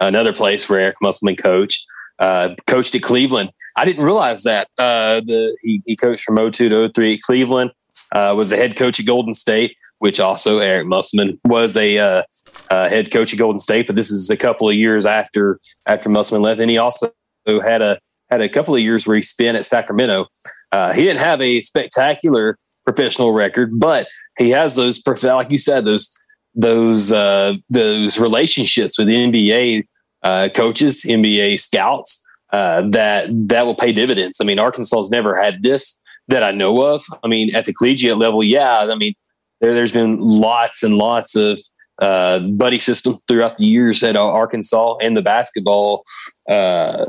[0.00, 1.86] another place where Eric Musselman coached.
[2.18, 3.50] Uh, coached at Cleveland.
[3.76, 4.68] I didn't realize that.
[4.78, 7.72] Uh, the he, he coached from 02 to 03 at Cleveland.
[8.12, 12.22] Uh, was a head coach at Golden State, which also Eric Musselman was a uh,
[12.70, 13.86] uh, head coach at Golden State.
[13.86, 17.10] But this is a couple of years after after Musselman left, and he also
[17.46, 17.98] had a
[18.30, 20.26] had a couple of years where he spent at Sacramento.
[20.72, 24.06] Uh, he didn't have a spectacular professional record, but
[24.38, 26.16] he has those like you said those
[26.54, 29.84] those uh, those relationships with NBA
[30.22, 34.40] uh, coaches, NBA scouts uh, that that will pay dividends.
[34.40, 37.04] I mean, Arkansas has never had this that I know of.
[37.22, 38.80] I mean, at the collegiate level, yeah.
[38.80, 39.14] I mean,
[39.60, 41.60] there, there's been lots and lots of
[42.00, 46.04] uh, buddy system throughout the years at Arkansas and the basketball
[46.48, 47.06] uh,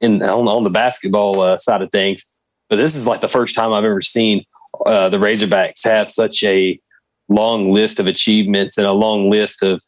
[0.00, 2.24] in on, on the basketball uh, side of things.
[2.68, 4.44] But this is like the first time I've ever seen
[4.86, 6.80] uh, the Razorbacks have such a
[7.28, 9.82] long list of achievements and a long list of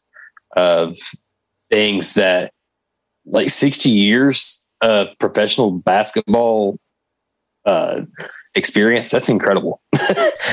[0.55, 0.97] of
[1.69, 2.53] things that
[3.25, 6.77] like 60 years of professional basketball
[7.65, 8.01] uh,
[8.55, 9.09] experience.
[9.09, 9.81] That's incredible.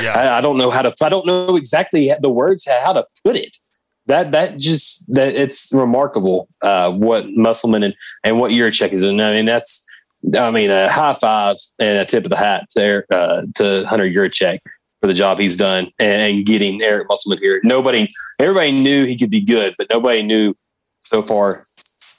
[0.03, 0.12] Yeah.
[0.16, 0.95] I, I, don't know how to.
[1.03, 3.59] I don't know exactly the words how to put it.
[4.07, 9.21] That that just that it's remarkable uh, what Musselman and and what Yurachek is doing.
[9.21, 9.85] I mean, that's
[10.37, 14.04] I mean a high five and a tip of the hat to uh, to Hunter
[14.04, 14.59] Yurachek
[15.00, 17.61] for the job he's done and, and getting Eric Musselman here.
[17.64, 18.06] Nobody,
[18.38, 20.54] everybody knew he could be good, but nobody knew
[21.00, 21.54] so far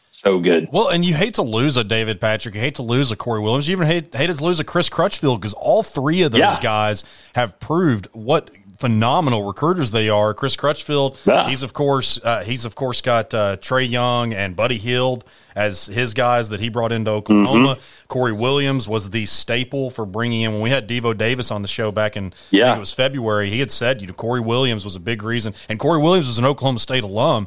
[0.09, 0.67] so good.
[0.73, 2.55] Well, and you hate to lose a David Patrick.
[2.55, 3.67] You hate to lose a Corey Williams.
[3.67, 6.59] You even hate, hated to lose a Chris Crutchfield because all three of those yeah.
[6.61, 8.51] guys have proved what
[8.82, 10.34] phenomenal recruiters they are.
[10.34, 11.48] Chris Crutchfield, yeah.
[11.48, 15.24] he's of course uh, he's of course got uh, Trae Young and Buddy Hield
[15.56, 17.76] as his guys that he brought into Oklahoma.
[17.76, 18.08] Mm-hmm.
[18.08, 21.67] Corey Williams was the staple for bringing in when we had Devo Davis on the
[21.67, 22.76] show back in yeah.
[22.76, 23.50] it was February.
[23.50, 26.39] He had said you know Corey Williams was a big reason, and Corey Williams was
[26.39, 27.46] an Oklahoma State alum.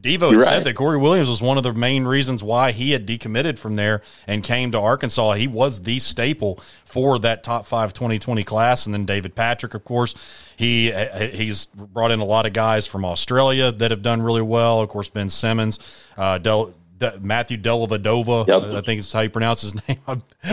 [0.00, 0.44] Devo right.
[0.44, 3.76] said that Corey Williams was one of the main reasons why he had decommitted from
[3.76, 5.32] there and came to Arkansas.
[5.32, 8.86] He was the staple for that top five 2020 class.
[8.86, 10.14] And then David Patrick, of course,
[10.56, 10.92] he
[11.32, 14.80] he's brought in a lot of guys from Australia that have done really well.
[14.80, 15.78] Of course, Ben Simmons,
[16.16, 16.74] uh, Del,
[17.20, 18.62] Matthew Dellavedova, yep.
[18.62, 19.98] I think is how you pronounce his name.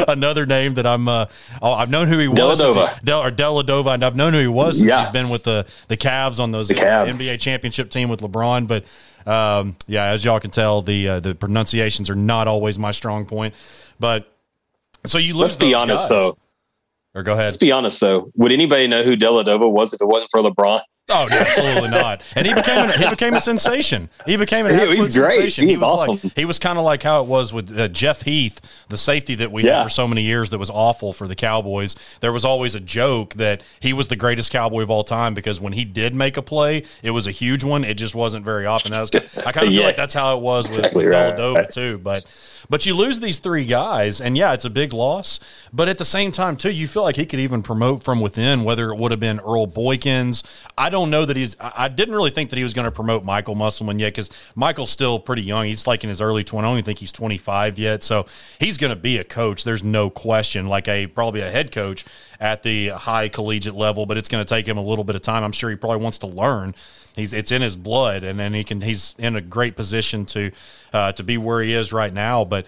[0.07, 1.25] Another name that I'm, uh,
[1.61, 2.61] I've known who he was.
[2.61, 3.01] Deladova.
[3.03, 5.07] Del, or Deladova, and I've known who he was since yes.
[5.07, 7.09] he's been with the, the Cavs on those Cavs.
[7.09, 8.67] NBA championship team with LeBron.
[8.67, 8.85] But
[9.27, 13.25] um, yeah, as y'all can tell, the uh, the pronunciations are not always my strong
[13.25, 13.53] point.
[13.99, 14.31] But
[15.05, 16.09] so you let's be honest guys.
[16.09, 16.37] though.
[17.13, 17.45] Or go ahead.
[17.45, 18.31] Let's be honest though.
[18.35, 20.81] Would anybody know who Deladova was if it wasn't for LeBron?
[21.09, 22.17] Oh, no, absolutely not.
[22.37, 24.09] And he became he became a sensation.
[24.25, 25.31] He became an absolute he's great.
[25.31, 25.67] sensation.
[25.67, 26.19] He's he was awesome.
[26.23, 29.33] Like, he was kind of like how it was with uh, Jeff Heath, the safety
[29.35, 29.77] that we yeah.
[29.77, 31.95] had for so many years that was awful for the Cowboys.
[32.19, 35.59] There was always a joke that he was the greatest Cowboy of all time because
[35.59, 37.83] when he did make a play, it was a huge one.
[37.83, 38.91] It just wasn't very often.
[38.91, 39.09] Was,
[39.47, 39.79] I kind of yeah.
[39.79, 41.35] feel like that's how it was exactly with right.
[41.35, 41.97] Deladova too.
[42.07, 45.39] But but you lose these three guys, and yeah, it's a big loss.
[45.73, 48.63] But at the same time, too, you feel like he could even promote from within.
[48.63, 50.43] Whether it would have been Earl Boykins,
[50.77, 51.55] I don't know that he's.
[51.59, 54.89] I didn't really think that he was going to promote Michael Musselman yet because Michael's
[54.89, 55.65] still pretty young.
[55.65, 56.59] He's like in his early 20s.
[56.59, 58.03] I don't even think he's 25 yet.
[58.03, 58.25] So
[58.59, 59.63] he's going to be a coach.
[59.63, 62.05] There's no question, like a probably a head coach
[62.39, 65.21] at the high collegiate level, but it's going to take him a little bit of
[65.21, 65.43] time.
[65.43, 66.75] I'm sure he probably wants to learn.
[67.15, 70.51] He's it's in his blood, and then he can he's in a great position to
[70.93, 72.45] uh, to be where he is right now.
[72.45, 72.67] But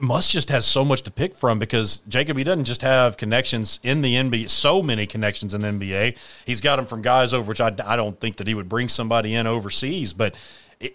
[0.00, 3.80] Muss just has so much to pick from because Jacob he doesn't just have connections
[3.82, 6.16] in the NBA, so many connections in the NBA.
[6.46, 8.88] He's got them from guys over which I, I don't think that he would bring
[8.88, 10.34] somebody in overseas, but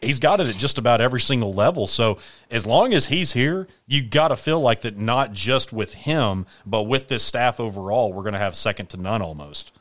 [0.02, 1.86] he's got it at just about every single level.
[1.86, 2.18] So
[2.50, 6.48] as long as he's here, you got to feel like that not just with him,
[6.66, 9.72] but with this staff overall, we're going to have second to none almost.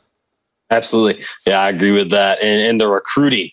[0.69, 2.41] Absolutely, yeah, I agree with that.
[2.41, 3.51] And, and the recruiting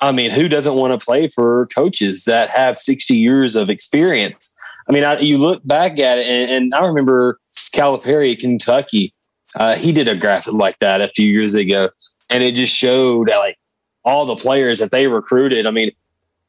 [0.00, 4.54] I mean, who doesn't want to play for coaches that have 60 years of experience?
[4.88, 7.40] I mean, I, you look back at it, and, and I remember
[7.74, 9.12] Calipari, Kentucky.
[9.56, 11.90] Uh, he did a graphic like that a few years ago,
[12.30, 13.58] and it just showed like
[14.04, 15.66] all the players that they recruited.
[15.66, 15.90] I mean,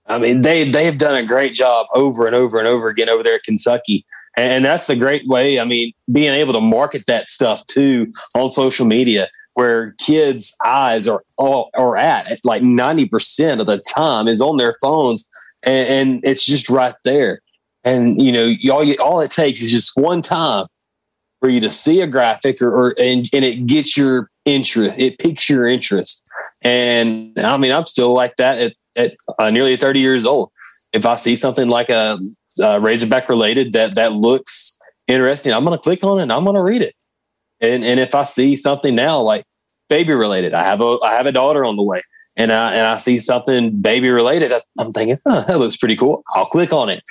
[0.09, 3.21] I mean, they they've done a great job over and over and over again over
[3.21, 5.59] there at Kentucky, and that's the great way.
[5.59, 11.07] I mean, being able to market that stuff too on social media, where kids' eyes
[11.07, 15.29] are all are at, like ninety percent of the time is on their phones,
[15.61, 17.41] and, and it's just right there.
[17.83, 20.65] And you know, all all it takes is just one time
[21.39, 25.19] for you to see a graphic or, or and, and it gets your interest it
[25.19, 26.29] piques your interest.
[26.63, 30.51] And i mean i'm still like that at, at uh, nearly 30 years old.
[30.93, 32.19] If i see something like a,
[32.81, 36.57] razorback related that that looks interesting i'm going to click on it and i'm going
[36.57, 36.95] to read it.
[37.61, 39.45] And and if i see something now like
[39.87, 42.01] baby related i have a i have a daughter on the way
[42.35, 46.23] and i and i see something baby related i'm thinking that looks pretty cool.
[46.33, 47.03] I'll click on it.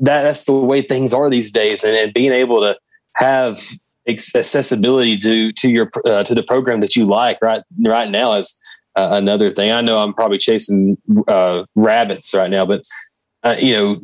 [0.00, 2.76] That, that's the way things are these days and, and being able to
[3.16, 3.60] have
[4.08, 8.58] accessibility to to your uh, to the program that you like right right now is
[8.96, 9.70] uh, another thing.
[9.70, 10.98] I know I'm probably chasing
[11.28, 12.82] uh, rabbits right now, but
[13.44, 13.96] uh, you know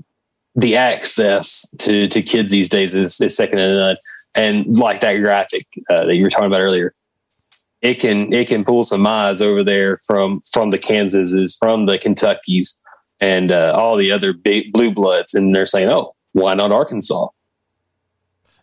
[0.55, 3.97] the access to to kids these days is, is second to none.
[4.37, 6.94] And like that graphic uh, that you were talking about earlier,
[7.83, 11.99] it can it can pull some eyes over there from from the Kansases, from the
[11.99, 12.79] Kentuckies,
[13.21, 17.29] and uh, all the other big blue bloods, and they're saying, "Oh, why not Arkansas?"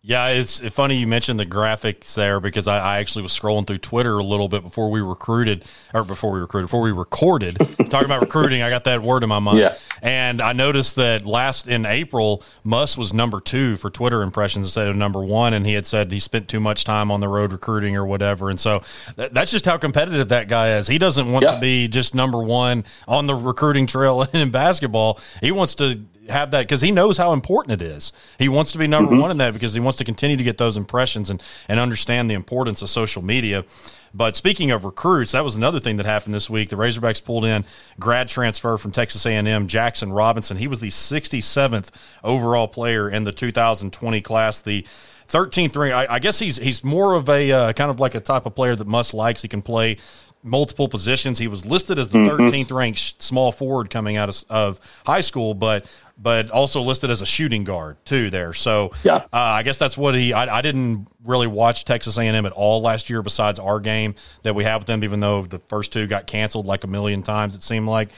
[0.07, 3.79] Yeah, it's funny you mentioned the graphics there because I, I, actually was scrolling through
[3.79, 5.65] Twitter a little bit before we recruited,
[5.95, 7.57] or before we recruited, before we recorded.
[7.89, 9.57] talking about recruiting, I got that word in my mind.
[9.57, 9.75] Yeah.
[10.03, 14.87] And I noticed that last in April, Muss was number two for Twitter impressions instead
[14.87, 17.51] of number one, and he had said he spent too much time on the road
[17.51, 18.51] recruiting or whatever.
[18.51, 18.83] And so
[19.15, 20.85] th- that's just how competitive that guy is.
[20.85, 21.55] He doesn't want yeah.
[21.55, 25.19] to be just number one on the recruiting trail in basketball.
[25.41, 28.11] He wants to have that because he knows how important it is.
[28.39, 29.21] He wants to be number mm-hmm.
[29.21, 32.29] one in that because he wants to continue to get those impressions and, and understand
[32.29, 33.65] the importance of social media.
[34.13, 36.69] But speaking of recruits, that was another thing that happened this week.
[36.69, 37.65] The Razorbacks pulled in
[37.99, 40.57] grad transfer from Texas A&M, Jaxson Robinson.
[40.57, 44.61] He was the 67th overall player in the 2020 class.
[44.61, 44.85] The
[45.27, 45.91] 13th ring.
[45.91, 48.53] I, I, guess he's he's more of a uh, kind of like a type of
[48.53, 49.41] player that Muss likes.
[49.41, 49.97] He can play
[50.45, 51.39] multiple positions.
[51.39, 52.77] He was listed as the 13th mm-hmm.
[52.77, 55.85] ranked small forward coming out of, of, high school, but
[56.17, 58.53] but also listed as a shooting guard too there.
[58.53, 60.33] So yeah, uh, I guess that's what he.
[60.33, 64.55] I, I, didn't really watch Texas A&M at all last year, besides our game that
[64.55, 65.03] we had with them.
[65.03, 68.09] Even though the first two got canceled like a million times, it seemed like.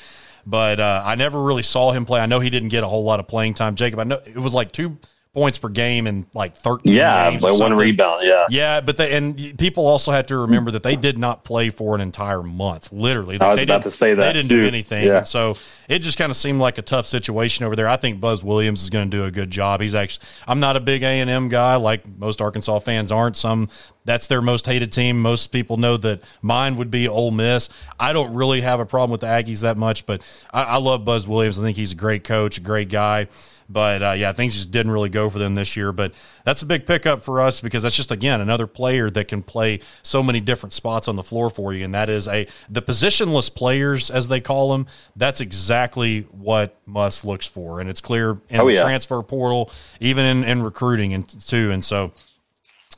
[0.45, 2.21] But uh, I never really saw him play.
[2.21, 3.75] I know he didn't get a whole lot of playing time.
[3.75, 4.97] Jacob, I know it was like two
[5.37, 9.37] points per game in like 13 yeah by one rebound yeah yeah but they and
[9.59, 13.39] people also have to remember that they did not play for an entire month literally
[13.39, 14.61] i was they about to say that they didn't too.
[14.61, 15.21] do anything yeah.
[15.21, 15.53] so
[15.87, 18.81] it just kind of seemed like a tough situation over there i think buzz williams
[18.81, 21.75] is going to do a good job he's actually i'm not a big a&m guy
[21.75, 23.69] like most arkansas fans aren't some
[24.05, 25.19] that's their most hated team.
[25.19, 27.67] Most people know that mine would be Ole Miss.
[27.99, 30.21] I don't really have a problem with the Aggies that much, but
[30.53, 31.59] I, I love Buzz Williams.
[31.59, 33.27] I think he's a great coach, a great guy.
[33.69, 35.91] But uh, yeah, things just didn't really go for them this year.
[35.91, 36.13] But
[36.45, 39.81] that's a big pickup for us because that's just again another player that can play
[40.03, 43.53] so many different spots on the floor for you, and that is a the positionless
[43.53, 44.87] players as they call them.
[45.15, 48.83] That's exactly what Muss looks for, and it's clear in oh, the yeah.
[48.83, 51.71] transfer portal, even in, in recruiting and too.
[51.71, 52.13] And so,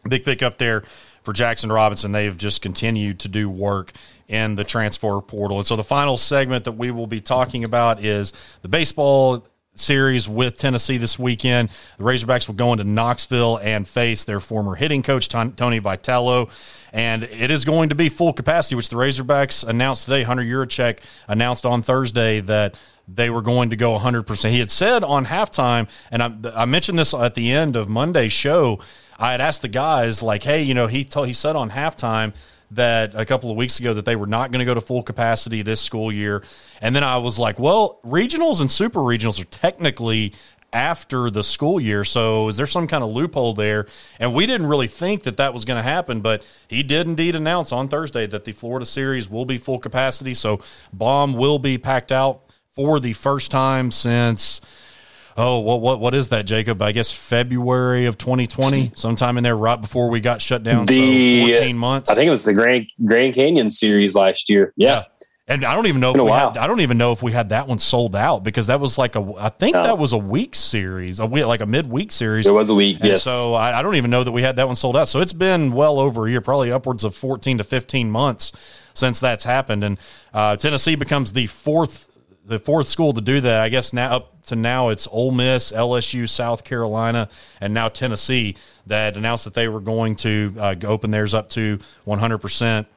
[0.07, 0.83] big pickup there
[1.23, 2.11] for Jaxson Robinson.
[2.11, 3.93] They've just continued to do work
[4.27, 5.57] in the transfer portal.
[5.57, 9.45] And so the final segment that we will be talking about is the baseball
[9.79, 11.69] series with Tennessee this weekend.
[11.97, 16.49] The Razorbacks will go into Knoxville and face their former hitting coach, Tony Vitello.
[16.91, 20.23] And it is going to be full capacity, which the Razorbacks announced today.
[20.23, 22.75] Hunter Yurachek announced on Thursday that
[23.07, 24.49] they were going to go 100%.
[24.49, 28.33] He had said on halftime, and I, I mentioned this at the end of Monday's
[28.33, 28.79] show.
[29.17, 32.33] I had asked the guys, like, hey, you know, he, told, he said on halftime–
[32.71, 35.03] that a couple of weeks ago that they were not going to go to full
[35.03, 36.43] capacity this school year.
[36.81, 40.33] And then I was like, well, regionals and super regionals are technically
[40.71, 42.03] after the school year.
[42.03, 43.87] So is there some kind of loophole there?
[44.19, 47.35] And we didn't really think that that was going to happen, but he did indeed
[47.35, 50.33] announce on Thursday that the Florida series will be full capacity.
[50.33, 50.61] So
[50.93, 54.61] Baum will be packed out for the first time since
[55.39, 56.81] oh, what what what is that, Jacob?
[56.81, 60.85] I guess February of 2020, sometime in there, right before we got shut down.
[60.85, 62.09] The so 14 months.
[62.09, 64.73] I think it was the Grand Grand Canyon series last year.
[64.75, 64.89] Yeah.
[64.89, 65.03] yeah.
[65.49, 67.49] And I don't even know if we had, I don't even know if we had
[67.49, 69.81] that one sold out because that was like a I think no.
[69.81, 72.45] that was a week series a week like a midweek series.
[72.45, 73.23] It was a week, and yes.
[73.23, 75.07] So I, I, don't even know that we had that one sold out.
[75.07, 78.51] So it's been well over a year, probably upwards of fourteen to fifteen months
[78.93, 79.83] since that's happened.
[79.83, 79.97] And
[80.35, 82.08] uh, Tennessee becomes the fourth
[82.49, 83.61] the fourth school to do that.
[83.61, 87.29] I guess now up to now it's Ole Miss, LSU, South Carolina,
[87.61, 88.55] and now Tennessee
[88.87, 92.87] that announced that they were going to uh, open theirs up to 100 percent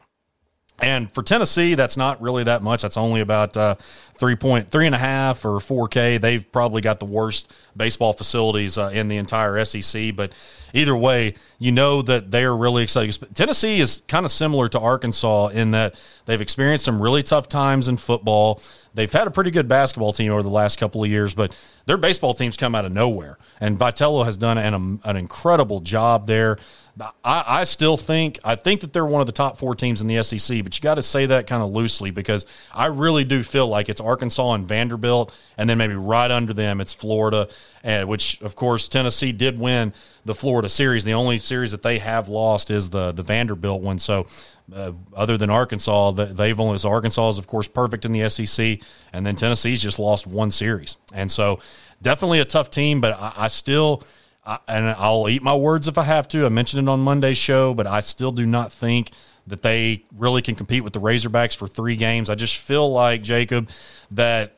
[0.82, 2.82] and for Tennessee, that's not really that much.
[2.82, 6.18] That's only about uh, three point three and a half or four K.
[6.18, 10.14] They've probably got the worst baseball facilities uh, in the entire SEC.
[10.16, 10.32] But
[10.74, 13.16] either way, you know that they are really excited.
[13.34, 15.94] Tennessee is kind of similar to Arkansas in that
[16.26, 18.60] they've experienced some really tough times in football.
[18.94, 21.96] They've had a pretty good basketball team over the last couple of years, but their
[21.96, 23.38] baseball teams come out of nowhere.
[23.60, 26.58] And Vitello has done an, an incredible job there.
[27.00, 30.08] I, I, still think I think that they're one of the top four teams in
[30.08, 33.42] the SEC, but you got to say that kind of loosely because I really do
[33.42, 37.48] feel like it's Arkansas and Vanderbilt, and then maybe right under them it's Florida,
[37.82, 39.94] and which of course Tennessee did win
[40.26, 41.04] the Florida series.
[41.04, 43.98] The only series that they have lost is the the Vanderbilt one.
[43.98, 44.26] So
[44.74, 48.80] uh, other than Arkansas, they've only so Arkansas is of course perfect in the SEC,
[49.14, 51.58] and then Tennessee's just lost one series, and so
[52.02, 54.02] definitely a tough team, but I, I still
[54.44, 56.46] And I'll eat my words if I have to.
[56.46, 59.10] I mentioned it on Monday's show, but I still do not think
[59.46, 62.28] that they really can compete with the Razorbacks for three games.
[62.28, 63.70] I just feel like Jacob
[64.10, 64.54] that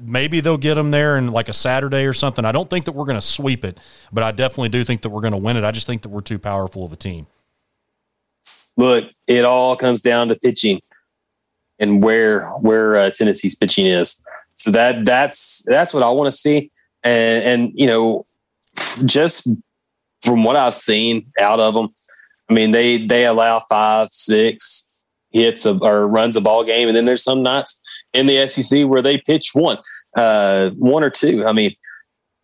[0.00, 2.44] maybe they'll get them there in like a Saturday or something.
[2.44, 3.78] I don't think that we're going to sweep it,
[4.12, 5.64] but I definitely do think that we're going to win it.
[5.64, 7.26] I just think that we're too powerful of a team.
[8.76, 10.80] look, it all comes down to pitching
[11.78, 14.24] and where where uh, Tennessee's pitching is.
[14.54, 16.70] So that that's that's what I want to see.
[17.04, 18.26] And and you know,
[19.04, 19.48] just
[20.22, 21.88] from what I've seen out of them,
[22.50, 24.90] I mean they they allow five, six
[25.30, 27.80] hits of, or runs a ball game, and then there's some nights
[28.14, 29.78] in the SEC where they pitch one,
[30.16, 31.46] uh, one or two.
[31.46, 31.74] I mean,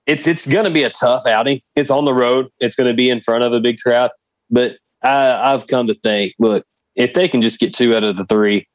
[0.07, 1.61] it's it's going to be a tough outing.
[1.77, 2.49] It's on the road.
[2.61, 4.11] It's going to be in front of a big crowd.
[4.51, 6.65] But I, I've come to think, look,
[6.97, 8.67] if they can just get two out of the three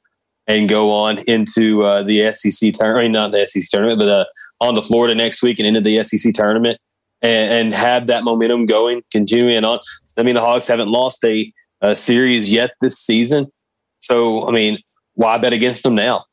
[0.47, 4.25] and go on into uh, the SEC tournament, not the SEC tournament, but uh,
[4.59, 6.77] on to Florida next week and into the SEC tournament
[7.21, 9.79] and, and, have that momentum going, continuing on.
[10.17, 11.51] I mean, the Hogs haven't lost a,
[11.81, 13.51] a series yet this season.
[13.99, 14.79] So, I mean,
[15.13, 16.25] why bet against them now?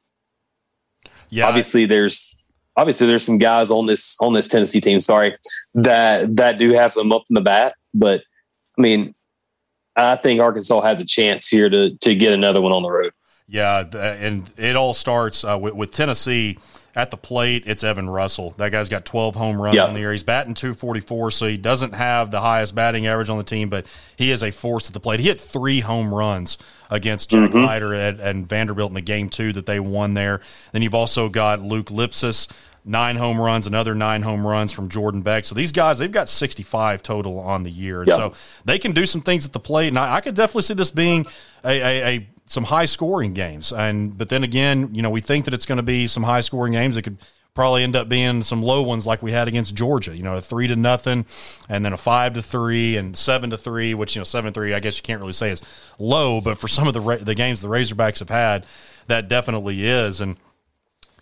[1.28, 1.46] Yeah.
[1.46, 2.36] Obviously, there's
[2.76, 5.00] obviously there's some guys on this on this Tennessee team.
[5.00, 5.34] Sorry,
[5.74, 8.22] that that do have some up in the bat, but
[8.78, 9.14] I mean,
[9.96, 13.12] I think Arkansas has a chance here to to get another one on the road.
[13.48, 16.58] Yeah, and it all starts uh, with, with, Tennessee
[16.96, 17.64] at the plate.
[17.66, 18.54] It's Evan Russell.
[18.56, 19.88] That guy's got 12 home runs yep.
[19.88, 20.12] on the year.
[20.12, 23.86] He's batting 244, so he doesn't have the highest batting average on the team, but
[24.16, 25.20] he is a force at the plate.
[25.20, 26.56] He hit three home runs
[26.90, 27.60] against Jack mm-hmm.
[27.60, 30.40] Leiter and, and Vanderbilt in the game two that they won there.
[30.72, 32.48] Then you've also got Luke Lipcius
[32.86, 35.44] nine home runs, and another nine home runs from Jordan Beck.
[35.44, 38.02] So these guys, they've got 65 total on the year.
[38.02, 38.32] And so
[38.64, 39.88] they can do some things at the plate.
[39.88, 41.26] And I, I could definitely see this being
[41.64, 43.72] a, a, a some high scoring games.
[43.72, 46.40] And but then again, you know, we think that it's going to be some high
[46.40, 46.96] scoring games.
[46.96, 47.18] It could
[47.54, 50.16] probably end up being some low ones like we had against Georgia.
[50.16, 51.26] You know, a three to nothing,
[51.68, 53.94] and then a five to three, and seven to three.
[53.94, 55.62] Which you know, seven to three, I guess you can't really say is
[55.98, 58.64] low, but for some of the the games the Razorbacks have had,
[59.08, 60.20] that definitely is.
[60.20, 60.36] And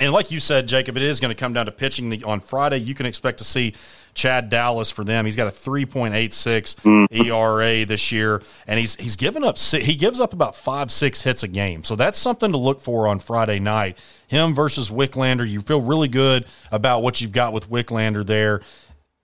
[0.01, 2.11] and like you said, Jacob, it is going to come down to pitching.
[2.11, 3.75] The, on Friday, you can expect to see
[4.13, 5.25] Chad Dallas for them.
[5.25, 7.27] He's got a 3.86 mm-hmm.
[7.27, 11.45] ERA this year, and he's he's given up he gives up about five six hits
[11.45, 11.85] a game.
[11.85, 13.97] So that's something to look for on Friday night.
[14.27, 15.49] Him versus Wicklander.
[15.49, 18.63] You feel really good about what you've got with Wicklander there.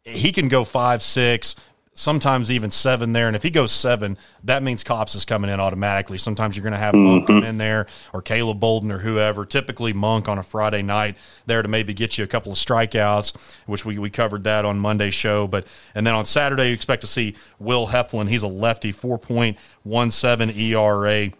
[0.04, 1.56] He can go five six
[2.00, 3.26] sometimes even seven there.
[3.26, 6.16] And if he goes seven, that means Kopps is coming in automatically.
[6.16, 7.04] Sometimes you're going to have mm-hmm.
[7.04, 9.44] Monk come in there or Caleb Bolden or whoever.
[9.44, 13.36] Typically, Monk on a Friday night there to maybe get you a couple of strikeouts,
[13.66, 15.46] which we, we covered that on Monday's show.
[15.46, 18.28] But and then on Saturday, you expect to see Will Heflin.
[18.28, 21.32] He's a lefty, 4.17 ERA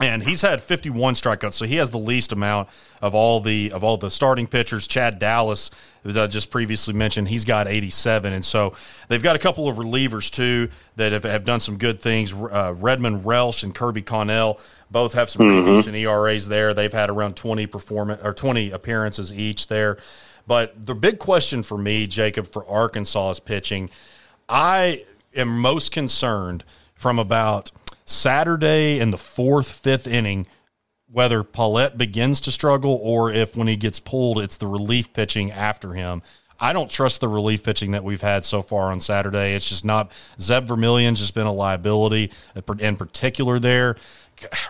[0.00, 2.68] and he's had 51 strikeouts, so he has the least amount
[3.00, 4.88] of all the of all the starting pitchers.
[4.88, 5.70] Chad Dallas,
[6.02, 8.74] that I just previously mentioned, he's got 87, and so
[9.08, 12.32] they've got a couple of relievers too that have, have done some good things.
[12.32, 14.58] Uh, Redmond Walsh and Kirby Connell
[14.90, 15.76] both have some mm-hmm.
[15.76, 16.74] decent ERAs there.
[16.74, 19.98] They've had around 20 performance or 20 appearances each there.
[20.46, 23.90] But the big question for me, Jacob, for Arkansas's pitching,
[24.48, 25.04] I
[25.36, 26.64] am most concerned
[26.96, 27.70] from about–
[28.04, 30.46] Saturday in the fourth, fifth inning,
[31.10, 35.50] whether Pallette begins to struggle or if when he gets pulled, it's the relief pitching
[35.50, 36.22] after him.
[36.60, 39.54] I don't trust the relief pitching that we've had so far on Saturday.
[39.54, 40.12] It's just not.
[40.40, 42.30] Zeb Vermillion's just been a liability
[42.78, 43.96] in particular there.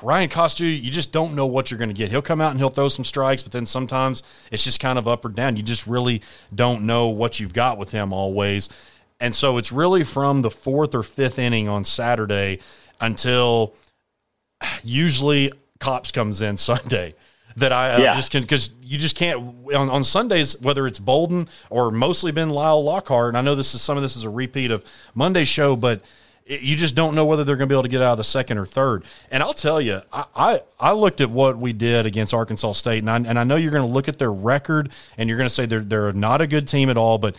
[0.02, 2.10] Ryan Costeiu, you just don't know what you're going to get.
[2.10, 5.08] He'll come out and he'll throw some strikes, but then sometimes it's just kind of
[5.08, 5.56] up or down.
[5.56, 6.22] You just really
[6.54, 8.68] don't know what you've got with him always.
[9.20, 12.60] And so it's really from the fourth or fifth inning on Saturday
[13.00, 13.74] until
[14.82, 17.14] usually Kopps comes in Sunday
[17.56, 18.16] that I uh, yes.
[18.16, 19.38] just can because you just can't
[19.74, 23.74] on, on, Sundays whether it's Bolden or mostly been Lael Lockhart and I know this
[23.74, 24.84] is some of this is a repeat of
[25.14, 26.02] Monday's show but
[26.46, 28.18] it, you just don't know whether they're going to be able to get out of
[28.18, 31.72] the second or third and I'll tell you I, I, I looked at what we
[31.72, 34.32] did against Arkansas State and I, and I know you're going to look at their
[34.32, 37.36] record and you're going to say they're they're not a good team at all but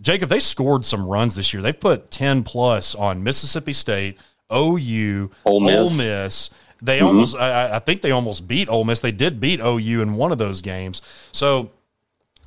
[0.00, 4.18] Jacob they scored some runs this year they've put 10 plus on Mississippi State
[4.52, 6.00] OU, Ole Miss.
[6.00, 6.50] Ole Miss.
[6.80, 7.06] They mm-hmm.
[7.06, 9.00] almost, I, I, think they almost beat Ole Miss.
[9.00, 11.02] They did beat OU in one of those games.
[11.32, 11.70] So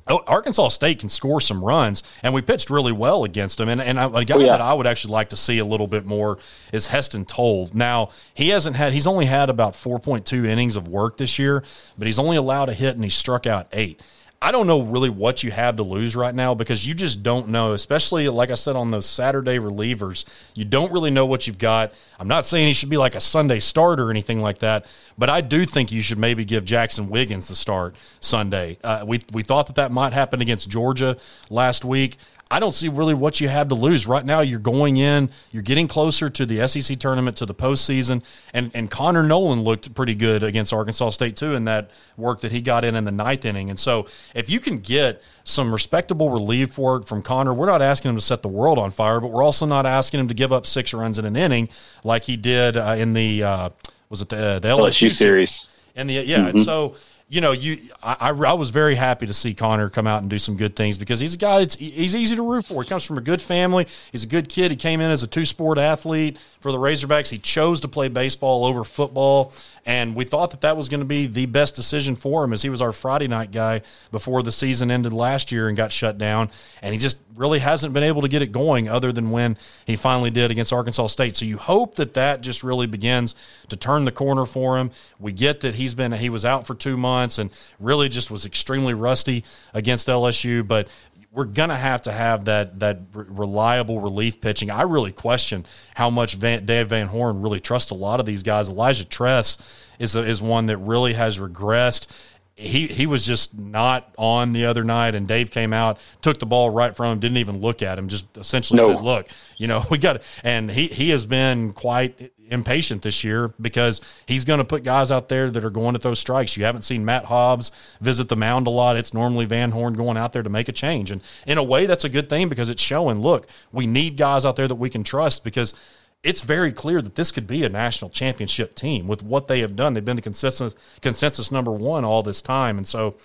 [0.06, 3.68] Arkansas State can score some runs, and we pitched really well against them.
[3.68, 4.58] And, and a guy oh, yes.
[4.58, 6.38] that I would actually like to see a little bit more
[6.72, 7.70] is Heston Tole.
[7.72, 11.62] Now, he hasn't had, he's only had about 4.2 innings of work this year,
[11.96, 14.00] but he's only allowed a hit and he struck out eight.
[14.42, 17.48] I don't know really what you have to lose right now because you just don't
[17.48, 20.24] know, especially like I said on those Saturday relievers.
[20.54, 21.94] You don't really know what you've got.
[22.18, 24.86] I'm not saying he should be like a Sunday start or anything like that,
[25.16, 28.78] but I do think you should maybe give Jaxon Wiggins the start Sunday.
[28.82, 31.16] Uh, we, we thought that that might happen against Georgia
[31.48, 32.16] last week.
[32.52, 34.40] I don't see really what you have to lose right now.
[34.40, 38.22] You're going in, you're getting closer to the SEC tournament, to the postseason,
[38.52, 42.52] and and Connor Noland looked pretty good against Arkansas State too in that work that
[42.52, 43.70] he got in in the ninth inning.
[43.70, 48.10] And so if you can get some respectable relief work from Connor, we're not asking
[48.10, 50.52] him to set the world on fire, but we're also not asking him to give
[50.52, 51.70] up six runs in an inning
[52.04, 53.68] like he did uh, in the uh,
[54.10, 55.78] was it the, uh, the LSU, LSU series.
[55.96, 56.62] And the yeah, mm-hmm.
[56.62, 56.90] so
[57.32, 60.38] you know, you I, I was very happy to see Connor come out and do
[60.38, 62.82] some good things because he's a guy that's he's easy to root for.
[62.82, 63.86] He comes from a good family.
[64.12, 64.70] He's a good kid.
[64.70, 67.30] He came in as a two sport athlete for the Razorbacks.
[67.30, 69.54] He chose to play baseball over football.
[69.84, 72.62] And we thought that that was going to be the best decision for him as
[72.62, 76.18] he was our Friday night guy before the season ended last year and got shut
[76.18, 76.50] down.
[76.82, 79.96] And he just really hasn't been able to get it going other than when he
[79.96, 81.34] finally did against Arkansas State.
[81.34, 83.34] So you hope that that just really begins
[83.68, 84.92] to turn the corner for him.
[85.18, 88.46] We get that he's been, he was out for two months and really just was
[88.46, 90.66] extremely rusty against LSU.
[90.66, 90.86] But
[91.32, 94.70] we're gonna have to have that that reliable relief pitching.
[94.70, 98.42] I really question how much Van, Dave Van Horn really trusts a lot of these
[98.42, 98.68] guys.
[98.68, 99.62] Elijah Trest
[99.98, 102.06] is a, is one that really has regressed.
[102.54, 106.44] He he was just not on the other night, and Dave came out, took the
[106.44, 108.88] ball right from him, didn't even look at him, just essentially no.
[108.92, 110.22] said, "Look, you know, we got." It.
[110.44, 115.10] And he he has been quite impatient this year because he's going to put guys
[115.10, 116.56] out there that are going to throw strikes.
[116.56, 118.96] You haven't seen Matt Hobbs visit the mound a lot.
[118.96, 121.10] It's normally Van Horn going out there to make a change.
[121.10, 124.44] And in a way, that's a good thing because it's showing, look, we need guys
[124.44, 125.74] out there that we can trust because
[126.22, 129.74] it's very clear that this could be a national championship team with what they have
[129.74, 129.94] done.
[129.94, 132.78] They've been the consensus consensus number one all this time.
[132.78, 133.16] And so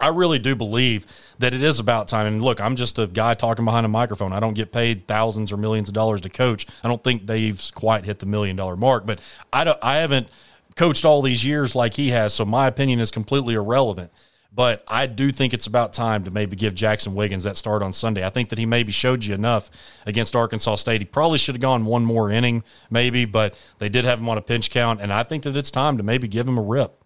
[0.00, 1.06] I really do believe
[1.38, 2.26] that it is about time.
[2.26, 4.32] And look, I'm just a guy talking behind a microphone.
[4.32, 6.66] I don't get paid thousands or millions of dollars to coach.
[6.84, 9.20] I don't think Dave's quite hit the million dollar mark, but
[9.52, 10.28] I don't, I haven't
[10.76, 14.12] coached all these years like he has, so my opinion is completely irrelevant.
[14.54, 17.92] But I do think it's about time to maybe give Jaxon Wiggins that start on
[17.92, 18.24] Sunday.
[18.24, 19.70] I think that he maybe showed you enough
[20.06, 21.00] against Arkansas State.
[21.00, 24.38] He probably should have gone one more inning, maybe, but they did have him on
[24.38, 27.04] a pinch count, and I think that it's time to maybe give him a rip.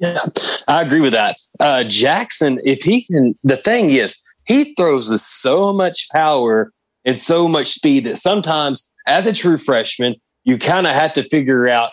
[0.00, 0.16] Yeah,
[0.66, 1.36] I agree with that.
[1.60, 6.72] Uh, Jaxon, if he can, the thing is, he throws with so much power
[7.04, 11.22] and so much speed that sometimes, as a true freshman, you kind of have to
[11.22, 11.90] figure out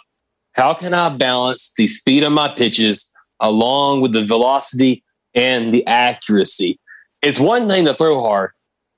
[0.54, 5.04] how can I balance the speed of my pitches along with the velocity
[5.36, 6.80] and the accuracy.
[7.22, 8.52] It's one thing to throw hard.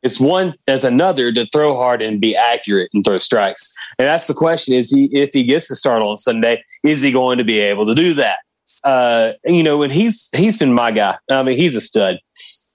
[0.03, 3.73] It's one as another to throw hard and be accurate and throw strikes.
[3.97, 7.11] And that's the question: Is he if he gets to start on Sunday, is he
[7.11, 8.39] going to be able to do that?
[8.83, 11.17] Uh, you know, and he's he's been my guy.
[11.29, 12.19] I mean, he's a stud,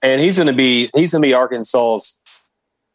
[0.02, 2.20] and he's going to be he's going to be Arkansas's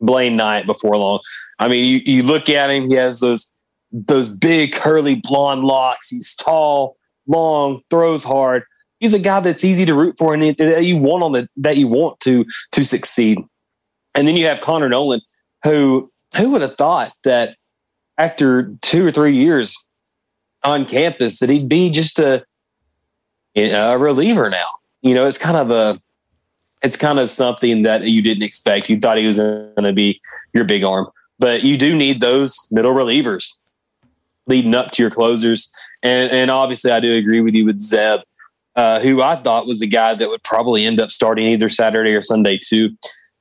[0.02, 1.20] Blaine Knight before long.
[1.60, 3.52] I mean, you, you look at him; he has those
[3.92, 6.10] those big curly blonde locks.
[6.10, 6.98] He's tall,
[7.28, 8.64] long, throws hard.
[9.00, 11.78] He's a guy that's easy to root for, and that you want on the that
[11.78, 13.40] you want to to succeed.
[14.16, 15.22] And then you have Connor Noland,
[15.64, 17.56] who who would have thought that
[18.18, 19.78] after two or three years
[20.64, 22.44] on campus that he'd be just a
[23.66, 24.68] a reliever now.
[25.02, 26.02] You know, it's kind of a
[26.82, 28.90] it's kind of something that you didn't expect.
[28.90, 30.22] You thought he was going to be
[30.54, 31.08] your big arm,
[31.38, 33.58] but you do need those middle relievers
[34.48, 35.72] leading up to your closers.
[36.04, 38.22] And and obviously, I do agree with you with Zeb,
[38.76, 42.12] uh, who I thought was the guy that would probably end up starting either Saturday
[42.12, 42.90] or Sunday too.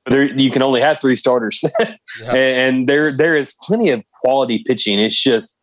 [0.05, 1.63] But there, you can only have three starters,
[2.23, 2.33] yeah.
[2.33, 4.99] and there there is plenty of quality pitching.
[4.99, 5.58] It's just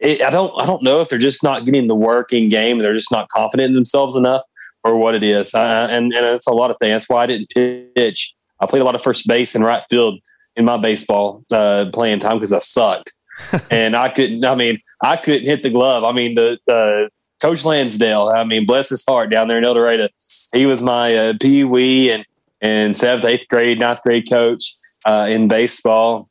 [0.00, 2.76] it, I don't I don't know if they're just not getting the work in game
[2.76, 4.42] and they're just not confident in themselves enough
[4.84, 5.54] or what it is.
[5.54, 6.92] Uh, and and it's a lot of things.
[6.92, 7.50] That's why I didn't
[7.94, 8.34] pitch.
[8.60, 10.20] I played a lot of first base and right field
[10.54, 13.12] in my baseball uh, playing time because I sucked.
[13.70, 14.44] and I couldn't.
[14.44, 16.04] I mean, I couldn't hit the glove.
[16.04, 17.08] I mean, the uh,
[17.40, 18.28] Coach Lansdale.
[18.28, 20.08] I mean, bless his heart down there in El Dorado.
[20.54, 22.24] He was my uh, Pee Wee and
[22.62, 24.72] and seventh, eighth grade, ninth grade coach
[25.04, 26.26] uh, in baseball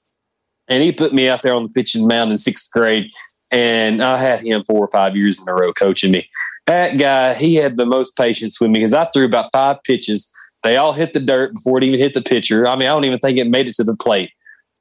[0.68, 3.10] and he put me out there on the pitching mound in sixth grade,
[3.52, 6.24] and I had him four or five years in a row coaching me.
[6.66, 10.32] That guy, he had the most patience with me because I threw about five pitches.
[10.64, 12.68] They all hit the dirt before it even hit the pitcher.
[12.68, 14.32] I mean, I don't even think it made it to the plate,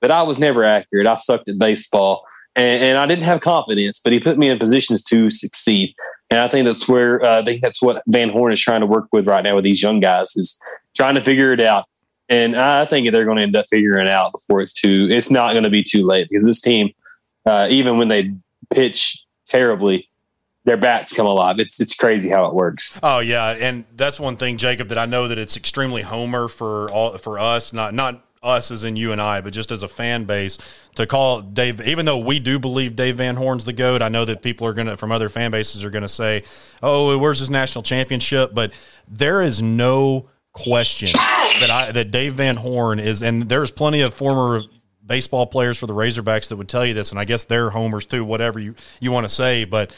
[0.00, 1.06] but I was never accurate.
[1.06, 2.24] I sucked at baseball,
[2.56, 4.00] and, and I didn't have confidence.
[4.02, 5.92] But he put me in positions to succeed,
[6.30, 8.86] and I think that's where uh, I think that's what Van Horn is trying to
[8.86, 10.58] work with right now with these young guys is
[10.96, 11.84] trying to figure it out
[12.28, 15.08] and I think they're going to end up figuring it out before it's too.
[15.10, 16.90] It's not going to be too late because this team,
[17.46, 18.32] uh, even when they
[18.70, 20.08] pitch terribly,
[20.64, 21.58] their bats come alive.
[21.58, 22.98] It's it's crazy how it works.
[23.02, 26.90] Oh yeah, and that's one thing, Jacob, that I know that it's extremely homer for
[26.90, 29.88] all for us, not not us as in you and I, but just as a
[29.88, 30.58] fan base
[30.94, 34.24] to call Dave, even though we do believe Dave Van Horn's the GOAT, I know
[34.26, 36.44] that people are going to, from other fan bases, are going to say,
[36.82, 38.54] oh, where's his national championship?
[38.54, 38.72] But
[39.08, 41.10] there is no question
[41.60, 44.62] that I that Dave Van Horn is, and there's plenty of former
[45.04, 48.06] baseball players for the Razorbacks that would tell you this, and I guess they're homers
[48.06, 49.94] too, whatever you you want to say, but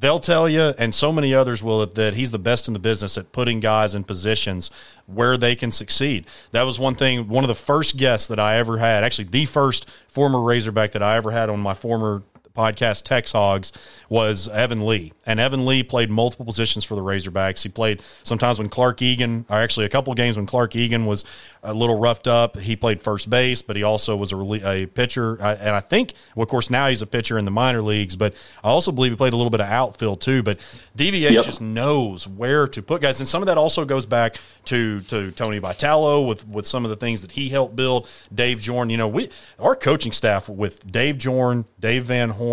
[0.00, 3.18] they'll tell you, and so many others will, that he's the best in the business
[3.18, 4.70] at putting guys in positions
[5.06, 6.26] where they can succeed.
[6.52, 9.44] That was one thing, one of the first guests that I ever had, actually, the
[9.44, 12.22] first former Razorback that I ever had on my former
[12.60, 13.72] podcast Tex Hogs
[14.08, 15.12] was Evan Lee.
[15.24, 17.62] And Evan Lee played multiple positions for the Razorbacks.
[17.62, 21.06] He played sometimes when Clark Eagan, or actually a couple of games when Clark Eagan
[21.06, 21.24] was
[21.62, 22.58] a little roughed up.
[22.58, 25.36] He played first base, but he also was a, a pitcher.
[25.40, 28.34] And I think, well, of course, now he's a pitcher in the minor leagues, but
[28.64, 30.42] I also believe he played a little bit of outfield too.
[30.42, 30.58] But
[30.96, 31.44] DVH yep.
[31.44, 33.20] just knows where to put guys.
[33.20, 36.90] And some of that also goes back to, to Tony Vitello with, with some of
[36.90, 38.08] the things that he helped build.
[38.34, 42.49] Dave Jorn, you know, we, our coaching staff with Dave Jorn, Dave Van Horn,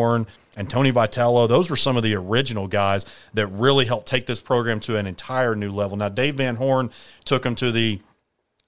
[0.56, 1.48] and Tony Vitello.
[1.48, 5.08] Those were some of the original guys that really helped take this program to an
[5.08, 5.98] entire new level.
[5.98, 6.90] Now, Dave Van Horn
[7.26, 8.02] took them to the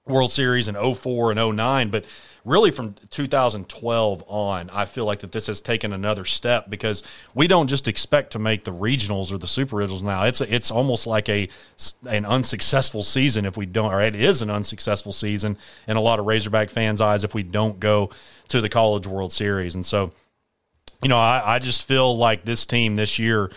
[0.09, 2.05] World Series in 04 and 09, but
[2.43, 7.03] really from 2012 on, I feel like that this has taken another step because
[7.35, 10.23] we don't just expect to make the regionals or the super regionals now.
[10.23, 11.47] It's a, it's almost like a
[12.07, 15.57] an unsuccessful season if we don't, or it is an unsuccessful season
[15.87, 18.09] in a lot of Razorback fans' eyes if we don't go
[18.47, 19.75] to the College World Series.
[19.75, 20.11] And so
[21.01, 23.51] you know, I, I just feel like this team this year,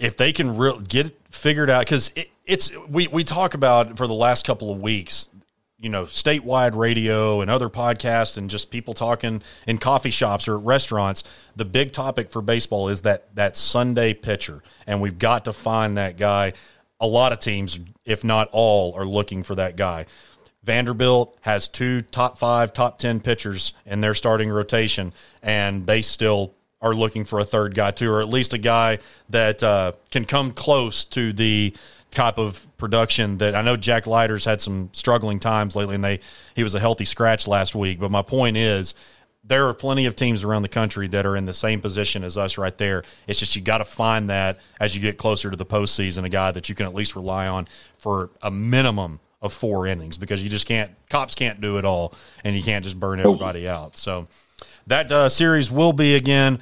[0.00, 3.96] if they can re- get it figured out, because it, it's we we talk about
[3.96, 5.28] for the last couple of weeks,
[5.78, 10.56] you know, statewide radio and other podcasts and just people talking in coffee shops or
[10.56, 11.22] at restaurants.
[11.54, 15.96] The big topic for baseball is that that Sunday pitcher, and we've got to find
[15.96, 16.54] that guy.
[17.00, 20.06] A lot of teams, if not all, are looking for that guy.
[20.64, 25.12] Vanderbilt has two top five, top 10 pitchers in their starting rotation,
[25.42, 26.54] and they still
[26.84, 28.98] are looking for a third guy too, or at least a guy
[29.30, 31.74] that uh, can come close to the
[32.10, 36.20] type of production that I know Jack Leiter's had some struggling times lately, and they
[36.54, 37.98] he was a healthy scratch last week.
[37.98, 38.94] But my point is,
[39.42, 42.36] there are plenty of teams around the country that are in the same position as
[42.36, 43.02] us right there.
[43.26, 46.28] It's just you got to find that as you get closer to the postseason, a
[46.28, 47.66] guy that you can at least rely on
[47.96, 52.14] for a minimum of four innings because you just can't Kopps can't do it all,
[52.44, 53.96] and you can't just burn everybody out.
[53.96, 54.28] So.
[54.86, 56.60] That uh, series will be again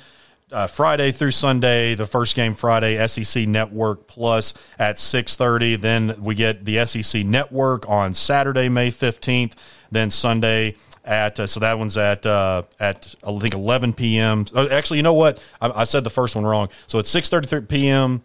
[0.53, 1.95] uh, Friday through Sunday.
[1.95, 5.77] The first game Friday, SEC Network Plus at six thirty.
[5.77, 9.57] Then we get the SEC Network on Saturday, May fifteenth.
[9.91, 14.47] Then Sunday at uh, so that one's at uh, at I think eleven p.m.
[14.55, 15.41] Uh, actually, you know what?
[15.61, 16.69] I, I, said the first one wrong.
[16.87, 18.23] So it's six thirty p.m.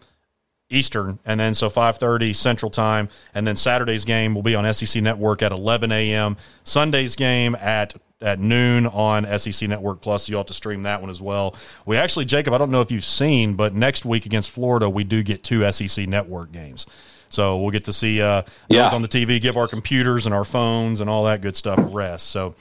[0.70, 5.02] Eastern, and then so 5:30 Central Time, and then Saturday's game will be on SEC
[5.02, 6.36] Network at 11 a.m.
[6.66, 10.28] Sunday's game at at noon on SEC Network Plus.
[10.28, 11.56] You ought to stream that one as well.
[11.86, 15.04] We actually, Jacob, I don't know if you've seen, but next week against Florida, we
[15.04, 16.86] do get two SEC Network games.
[17.30, 18.90] So we'll get to see uh, those yeah.
[18.90, 22.28] on the TV, give our computers and our phones and all that good stuff rest.
[22.30, 22.56] So,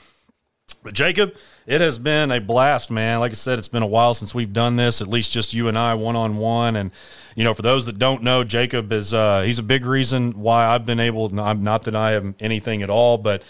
[0.82, 1.36] but Jacob,
[1.66, 3.20] it has been a blast, man.
[3.20, 5.68] Like I said, it's been a while since we've done this, at least just you
[5.68, 6.74] and I one on one.
[6.74, 6.90] And,
[7.36, 10.66] you know, for those that don't know, Jacob is, uh, he's a big reason why
[10.66, 13.42] I've been able, I'm not that I am anything at all, but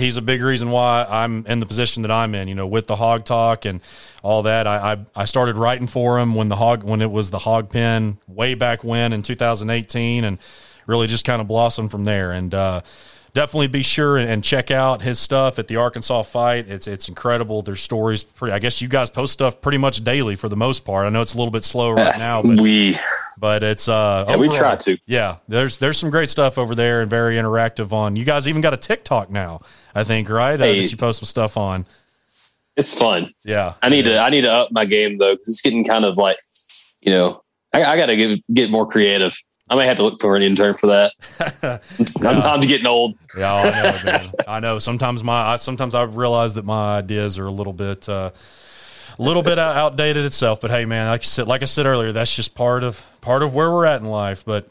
[0.00, 2.48] he's a big reason why I'm in the position that I'm in.
[2.48, 3.80] You know, with the hog talk and
[4.22, 4.66] all that.
[4.66, 7.70] I, I, I started writing for him when the hog when it was the hog
[7.70, 10.38] pen way back when in 2018, and
[10.86, 12.32] really just kind of blossomed from there.
[12.32, 12.80] And uh,
[13.32, 16.68] definitely be sure and check out his stuff at the Arkansas fight.
[16.68, 17.62] It's it's incredible.
[17.62, 18.24] There's stories.
[18.24, 21.06] Pretty, I guess you guys post stuff pretty much daily for the most part.
[21.06, 22.96] I know it's a little bit slow right now, but we
[23.38, 24.98] but it's uh yeah, overall, we try to.
[25.06, 28.16] Yeah, there's there's some great stuff over there and very interactive on.
[28.16, 29.60] You guys even got a TikTok now,
[29.94, 30.60] I think, right?
[30.60, 31.86] Uh, hey, uh, that you post some stuff on.
[32.76, 33.26] It's fun.
[33.44, 36.04] Yeah, I need to I need to up my game though because it's getting kind
[36.04, 36.36] of like
[37.02, 39.36] you know I, I got to get get more creative.
[39.70, 41.12] I might have to look for an intern for that.
[42.20, 43.14] I'm, I'm, getting old.
[43.38, 44.26] Yeah, I know, man.
[44.48, 44.78] I know.
[44.80, 48.32] Sometimes my I, sometimes I realize that my ideas are a little bit uh,
[49.16, 50.60] a little bit outdated itself.
[50.60, 53.44] But hey, man, like I said, like I said earlier, that's just part of part
[53.44, 54.44] of where we're at in life.
[54.44, 54.68] But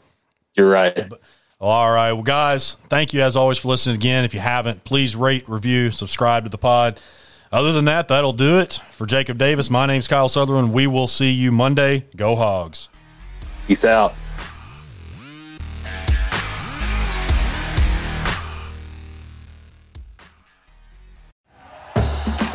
[0.54, 0.94] you're right.
[0.94, 4.24] But, all right, well, guys, thank you as always for listening again.
[4.24, 7.00] If you haven't, please rate, review, subscribe to the pod.
[7.52, 9.70] Other than that, that'll do it for Jacob Davis.
[9.70, 10.72] My name's Kyle Sutherland.
[10.72, 12.06] We will see you Monday.
[12.16, 12.88] Go Hogs.
[13.66, 14.14] Peace out.